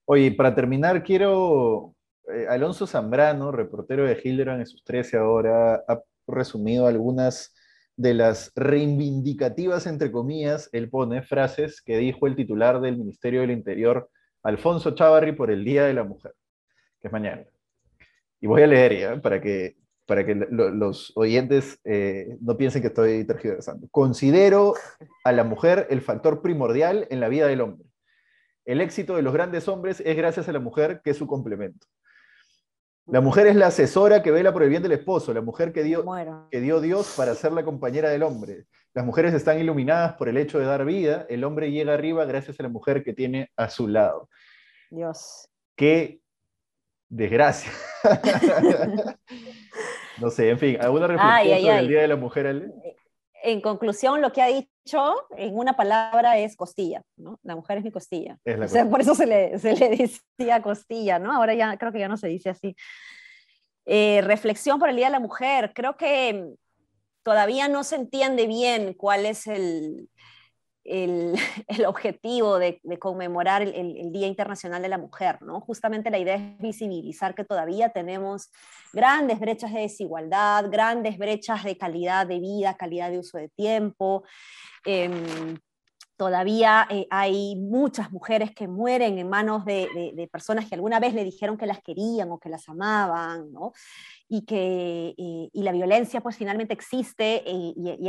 Oye, 0.05 0.33
para 0.33 0.55
terminar, 0.55 1.03
quiero, 1.03 1.95
eh, 2.33 2.47
Alonso 2.49 2.87
Zambrano, 2.87 3.53
reportero 3.53 4.05
de 4.05 4.21
Hildebrand 4.23 4.61
en 4.61 4.67
sus 4.67 4.83
13 4.85 5.19
ahora, 5.19 5.85
ha 5.87 6.01
resumido 6.27 6.87
algunas 6.87 7.55
de 7.97 8.15
las 8.15 8.51
reivindicativas, 8.57 9.87
entre 9.87 10.11
comillas, 10.11 10.71
él 10.73 10.89
pone 10.89 11.23
frases 11.23 11.83
que 11.83 11.99
dijo 11.99 12.27
el 12.27 12.35
titular 12.35 12.81
del 12.81 12.97
Ministerio 12.97 13.43
del 13.43 13.51
Interior, 13.51 14.11
Alfonso 14.43 14.95
Chávarri, 14.95 15.33
por 15.33 15.51
el 15.51 15.65
Día 15.65 15.85
de 15.85 15.95
la 15.95 16.05
Mujer, 16.05 16.35
que 16.99 17.09
es 17.09 17.13
mañana. 17.13 17.45
Y 18.41 18.47
voy 18.47 18.63
a 18.63 18.67
leer 18.67 18.99
ya, 18.99 19.21
para 19.21 19.41
que 19.41 19.77
para 20.11 20.27
que 20.27 20.35
los 20.35 21.13
oyentes 21.15 21.79
eh, 21.85 22.37
no 22.41 22.57
piensen 22.57 22.83
que 22.83 22.89
estoy 22.89 23.25
tergiversando. 23.25 23.87
Considero 23.93 24.75
a 25.23 25.31
la 25.31 25.45
mujer 25.45 25.87
el 25.89 26.01
factor 26.01 26.43
primordial 26.43 27.07
en 27.11 27.21
la 27.21 27.29
vida 27.29 27.47
del 27.47 27.61
hombre. 27.61 27.87
El 28.65 28.81
éxito 28.81 29.15
de 29.15 29.23
los 29.23 29.33
grandes 29.33 29.69
hombres 29.69 30.03
es 30.05 30.17
gracias 30.17 30.49
a 30.49 30.53
la 30.53 30.59
mujer, 30.59 31.01
que 31.05 31.11
es 31.11 31.17
su 31.17 31.29
complemento. 31.29 31.87
La 33.07 33.21
mujer 33.21 33.47
es 33.47 33.55
la 33.55 33.69
asesora 33.69 34.21
que 34.21 34.33
vela 34.33 34.53
por 34.53 34.65
el 34.65 34.69
bien 34.71 34.83
del 34.83 34.91
esposo, 34.91 35.33
la 35.33 35.43
mujer 35.43 35.73
que 35.73 35.85
dio, 35.85 36.05
que 36.51 36.61
dio 36.61 36.81
Dios 36.81 37.15
para 37.17 37.37
ser 37.37 37.53
la 37.53 37.65
compañera 37.65 38.09
del 38.09 38.25
hombre. 38.25 38.67
Las 38.93 39.07
mujeres 39.07 39.33
están 39.33 39.61
iluminadas 39.61 40.15
por 40.15 40.29
el 40.29 40.39
hecho 40.39 40.59
de 40.59 40.65
dar 40.65 40.85
vida, 40.85 41.25
el 41.29 41.45
hombre 41.45 41.71
llega 41.71 41.95
arriba 41.95 42.25
gracias 42.25 42.59
a 42.59 42.65
la 42.65 42.69
mujer 42.69 43.05
que 43.05 43.13
tiene 43.13 43.53
a 43.57 43.71
su 43.71 43.87
lado. 43.87 44.29
Dios. 44.91 45.49
Qué 45.77 46.21
desgracia. 47.09 47.71
No 50.21 50.31
sé, 50.31 50.51
en 50.51 50.59
fin, 50.59 50.77
¿alguna 50.81 51.07
reflexión 51.07 51.61
sobre 51.61 51.79
el 51.79 51.89
Día 51.89 52.01
de 52.03 52.09
la 52.09 52.17
Mujer, 52.17 52.47
Ale? 52.47 52.73
En 53.43 53.61
conclusión, 53.61 54.21
lo 54.21 54.33
que 54.33 54.43
ha 54.43 54.49
dicho 54.49 55.17
en 55.37 55.57
una 55.57 55.75
palabra 55.75 56.39
es 56.39 56.57
costilla, 56.57 57.03
¿no? 57.17 57.39
La 57.43 57.57
mujer 57.57 57.79
es 57.79 57.85
mi 57.85 57.91
costilla. 57.91 58.39
o 58.45 58.69
sea, 58.69 58.89
por 58.89 59.01
eso 59.01 59.15
se 59.15 59.27
le, 59.27 59.59
se 59.59 59.75
le, 59.75 59.89
decía 60.37 60.61
costilla, 60.61 61.19
¿no? 61.19 61.33
Ahora 61.33 61.55
ya 61.55 61.77
creo 61.79 61.91
que 61.91 62.01
ya 62.01 62.09
no 62.09 62.19
se 62.19 62.29
dice 62.29 62.51
así. 62.51 62.77
Eh, 63.87 64.21
reflexión 64.23 64.79
por 64.79 64.91
el 64.91 64.97
Día 64.97 65.07
de 65.07 65.13
la 65.13 65.21
Mujer. 65.21 65.73
Creo 65.75 65.97
que 65.97 66.55
todavía 67.23 67.69
no 67.69 67.83
se 67.83 67.97
entiende 67.97 68.47
bien 68.47 68.93
cuál 68.93 69.25
es 69.25 69.47
el, 69.47 70.11
el, 70.85 71.87
objetivo 71.87 72.59
de, 72.59 72.81
conmemorar 72.99 73.63
el, 73.63 74.13
Día 74.13 74.27
Internacional 74.27 74.83
de 74.83 74.89
la 74.89 74.99
Mujer, 74.99 75.41
¿no? 75.43 75.61
Justamente 75.61 76.11
la 76.11 76.19
idea 76.19 76.37
es 76.37 76.59
visibilizar 76.59 77.35
que 77.35 77.45
todavía 77.45 77.91
tenemos 77.91 78.51
grandes 78.93 79.39
brechas 79.39 79.73
de 79.73 79.81
desigualdad, 79.81 80.67
grandes 80.71 81.19
brechas 81.19 81.65
de 81.65 81.77
calidad 81.77 82.27
de 82.27 82.41
vida, 82.41 82.77
calidad 82.77 83.11
de 83.11 83.19
uso 83.19 83.39
de 83.39 83.49
tiempo. 83.49 84.25
Em, 84.85 85.57
todavía 86.21 86.87
eh, 86.91 87.07
hay 87.09 87.57
muchas 87.57 88.13
mujeres 88.13 88.55
que 88.55 88.69
mueren 88.69 89.19
en 89.19 89.27
manos 89.31 89.65
de, 89.65 90.29
personas 90.31 90.69
que 90.69 90.75
alguna 90.75 91.01
vez 91.01 91.15
le 91.15 91.25
dijeron 91.25 91.57
que 91.57 91.65
las 91.65 91.81
querían 91.81 92.31
o 92.31 92.39
que 92.39 92.51
las 92.51 92.69
amaban, 92.69 93.51
¿no? 93.51 93.73
y 94.29 94.45
que 94.45 95.15
eh, 95.17 95.49
y 95.51 95.63
la 95.63 95.73
violencia 95.73 96.21
pues 96.21 96.37
finalmente 96.37 96.75
existe 96.75 97.43
eh, 97.47 97.73
y, 97.75 98.09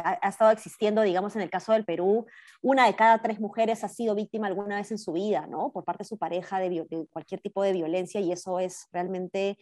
ha, 0.00 0.28
estado 0.28 0.50
existiendo, 0.50 1.02
digamos, 1.02 1.36
en 1.36 1.42
el 1.42 1.48
caso 1.48 1.72
del 1.72 1.84
Perú, 1.84 2.26
una 2.60 2.86
de 2.86 2.96
cada 2.96 3.22
tres 3.22 3.38
mujeres 3.38 3.84
ha 3.84 3.88
sido 3.88 4.16
víctima 4.16 4.48
alguna 4.48 4.74
vez 4.74 4.90
en 4.90 4.98
su 4.98 5.12
vida, 5.12 5.46
¿no? 5.46 5.70
Por 5.70 5.84
parte 5.84 6.02
de 6.02 6.08
su 6.08 6.18
pareja 6.18 6.58
de, 6.58 7.06
cualquier 7.12 7.40
tipo 7.40 7.62
de 7.62 7.72
violencia 7.72 8.20
y 8.20 8.32
eso 8.32 8.58
es 8.58 8.88
realmente 8.90 9.56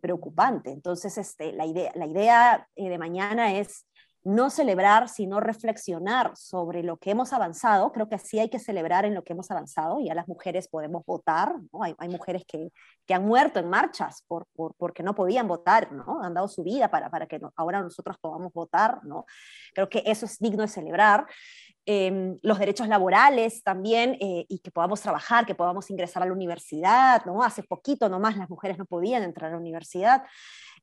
preocupante. 0.00 0.72
Entonces, 0.72 1.16
este, 1.18 1.52
la 1.52 1.64
idea, 1.64 1.92
la 1.94 2.06
idea 2.06 2.68
de 2.74 2.98
mañana 2.98 3.56
es 3.56 3.86
no 4.24 4.50
celebrar, 4.50 5.08
sino 5.08 5.40
reflexionar 5.40 6.36
sobre 6.36 6.82
lo 6.82 6.96
que 6.96 7.10
hemos 7.10 7.32
avanzado. 7.32 7.92
Creo 7.92 8.08
que 8.08 8.18
sí 8.18 8.38
hay 8.38 8.48
que 8.48 8.58
celebrar 8.58 9.04
en 9.04 9.14
lo 9.14 9.24
que 9.24 9.32
hemos 9.32 9.50
avanzado. 9.50 10.00
Ya 10.00 10.14
las 10.14 10.28
mujeres 10.28 10.68
podemos 10.68 11.04
votar, 11.06 11.54
¿no? 11.72 11.82
hay, 11.82 12.08
mujeres 12.08 12.44
que, 12.46 12.70
han 13.14 13.24
muerto 13.24 13.58
en 13.58 13.70
marchas 13.70 14.24
por, 14.26 14.46
porque 14.76 15.02
no 15.02 15.14
podían 15.14 15.48
votar, 15.48 15.92
¿no? 15.92 16.22
han 16.22 16.34
dado 16.34 16.48
su 16.48 16.62
vida 16.62 16.90
para, 16.90 17.10
para 17.10 17.26
que 17.26 17.40
ahora 17.56 17.80
nosotros 17.80 18.16
podamos 18.20 18.52
votar. 18.52 19.02
¿no? 19.04 19.24
Creo 19.74 19.88
que 19.88 20.02
eso 20.04 20.26
es 20.26 20.38
digno 20.38 20.62
de 20.62 20.68
celebrar. 20.68 21.26
Em, 21.90 22.38
los 22.42 22.58
derechos 22.58 22.86
laborales 22.86 23.62
también, 23.62 24.18
eh, 24.20 24.44
y 24.46 24.58
que 24.58 24.70
podamos 24.70 25.00
trabajar, 25.00 25.46
que 25.46 25.54
podamos 25.54 25.88
ingresar 25.88 26.22
a 26.22 26.26
la 26.26 26.34
universidad. 26.34 27.24
¿no? 27.24 27.42
Hace 27.42 27.62
poquito 27.62 28.10
nomás 28.10 28.36
las 28.36 28.50
mujeres 28.50 28.76
no 28.76 28.84
podían 28.84 29.22
entrar 29.22 29.48
a 29.48 29.52
la 29.52 29.58
universidad. 29.58 30.22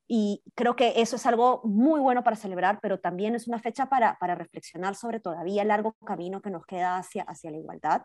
Y 0.08 0.42
creo 0.54 0.76
que 0.76 0.94
eso 0.96 1.16
es 1.16 1.26
algo 1.26 1.60
muy 1.64 2.00
bueno 2.00 2.22
para 2.22 2.36
celebrar, 2.36 2.78
pero 2.80 3.00
también 3.00 3.34
es 3.34 3.48
una 3.48 3.58
fecha 3.58 3.88
para, 3.88 4.18
para 4.18 4.34
reflexionar 4.34 4.94
sobre 4.94 5.20
todavía 5.20 5.62
el 5.62 5.68
largo 5.68 5.94
camino 6.04 6.40
que 6.40 6.50
nos 6.50 6.64
queda 6.64 6.96
hacia, 6.96 7.24
hacia 7.24 7.50
la 7.50 7.58
igualdad. 7.58 8.02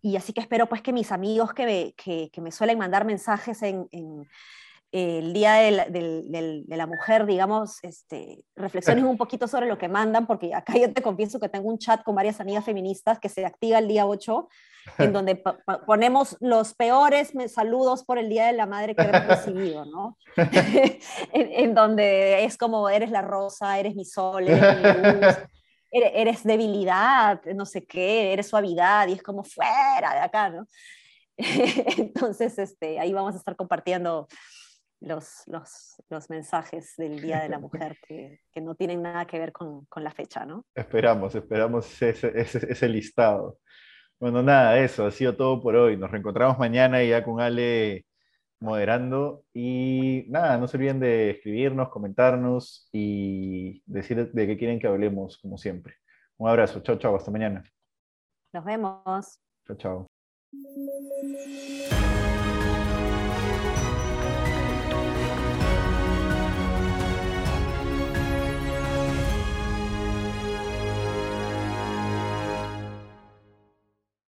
Y 0.00 0.16
así 0.16 0.32
que 0.32 0.40
espero 0.40 0.68
pues 0.68 0.80
que 0.80 0.92
mis 0.92 1.12
amigos 1.12 1.52
que 1.52 1.94
que, 1.96 2.30
que 2.32 2.40
me 2.40 2.52
suelen 2.52 2.78
mandar 2.78 3.04
mensajes 3.04 3.62
en, 3.62 3.88
en 3.90 4.28
el 4.92 5.32
Día 5.32 5.54
de 5.54 6.64
la, 6.68 6.86
Mujer, 6.86 7.24
digamos, 7.24 7.78
este, 7.82 8.44
reflexionen 8.54 9.06
un 9.06 9.16
poquito 9.16 9.48
sobre 9.48 9.66
lo 9.66 9.78
que 9.78 9.88
mandan, 9.88 10.26
porque 10.26 10.54
acá 10.54 10.74
yo 10.76 10.92
te 10.92 11.00
confieso 11.00 11.40
que 11.40 11.48
tengo 11.48 11.70
un 11.70 11.78
chat 11.78 12.02
con 12.02 12.14
varias 12.14 12.40
amigas 12.40 12.66
feministas 12.66 13.18
que 13.18 13.30
se 13.30 13.46
activa 13.46 13.78
el 13.78 13.88
día 13.88 14.06
8, 14.06 14.48
en 14.98 15.12
donde 15.14 15.42
ponemos 15.86 16.36
los 16.40 16.74
peores 16.74 17.32
saludos 17.48 18.04
por 18.04 18.18
el 18.18 18.28
Día 18.28 18.46
de 18.46 18.52
la 18.52 18.66
Madre 18.66 18.94
que 18.94 19.02
hemos 19.02 19.26
recibido, 19.26 19.86
¿no? 19.86 20.18
en, 21.32 21.74
donde 21.74 22.44
es 22.44 22.58
como, 22.58 22.90
eres 22.90 23.10
la 23.10 23.22
rosa, 23.22 23.78
eres 23.78 23.94
mi 23.94 24.04
sol, 24.04 24.46
eres 24.46 24.76
mi 24.76 25.20
luz. 25.20 25.36
Eres, 25.94 26.42
debilidad, 26.42 27.42
no 27.54 27.66
sé 27.66 27.84
qué, 27.84 28.32
eres 28.32 28.48
suavidad, 28.48 29.08
y 29.08 29.12
es 29.12 29.22
como 29.22 29.44
fuera 29.44 30.14
de 30.14 30.20
acá, 30.20 30.48
¿no? 30.48 30.66
Entonces, 31.36 32.58
este, 32.58 32.98
ahí 32.98 33.12
vamos 33.12 33.34
a 33.34 33.38
estar 33.38 33.56
compartiendo 33.56 34.26
los, 35.02 35.42
los, 35.46 35.96
los, 36.08 36.30
mensajes 36.30 36.94
del 36.96 37.20
Día 37.20 37.40
de 37.40 37.48
la 37.48 37.58
Mujer 37.58 37.96
que, 38.06 38.40
que 38.52 38.60
no 38.60 38.74
tienen 38.74 39.02
nada 39.02 39.26
que 39.26 39.38
ver 39.38 39.52
con, 39.52 39.84
con, 39.86 40.04
la 40.04 40.10
fecha, 40.10 40.44
¿no? 40.46 40.64
Esperamos, 40.74 41.34
esperamos 41.34 42.02
ese, 42.02 42.32
ese, 42.34 42.70
ese, 42.70 42.88
listado. 42.88 43.58
Bueno, 44.20 44.42
nada, 44.42 44.78
eso 44.78 45.04
ha 45.06 45.10
sido 45.10 45.36
todo 45.36 45.60
por 45.60 45.74
hoy. 45.74 45.96
Nos 45.96 46.10
reencontramos 46.10 46.58
mañana 46.58 47.02
ya 47.02 47.24
con 47.24 47.40
Ale 47.40 48.06
moderando. 48.60 49.44
Y 49.52 50.24
nada, 50.28 50.56
no 50.56 50.68
se 50.68 50.76
olviden 50.76 51.00
de 51.00 51.30
escribirnos, 51.30 51.90
comentarnos 51.90 52.88
y 52.92 53.82
decir 53.86 54.32
de 54.32 54.46
qué 54.46 54.56
quieren 54.56 54.78
que 54.78 54.86
hablemos, 54.86 55.38
como 55.38 55.58
siempre. 55.58 55.96
Un 56.38 56.48
abrazo, 56.48 56.80
chao, 56.80 56.96
chao, 56.96 57.16
hasta 57.16 57.30
mañana. 57.30 57.62
Nos 58.52 58.64
vemos. 58.64 59.40
Chao, 59.66 59.76
chao. 59.76 60.06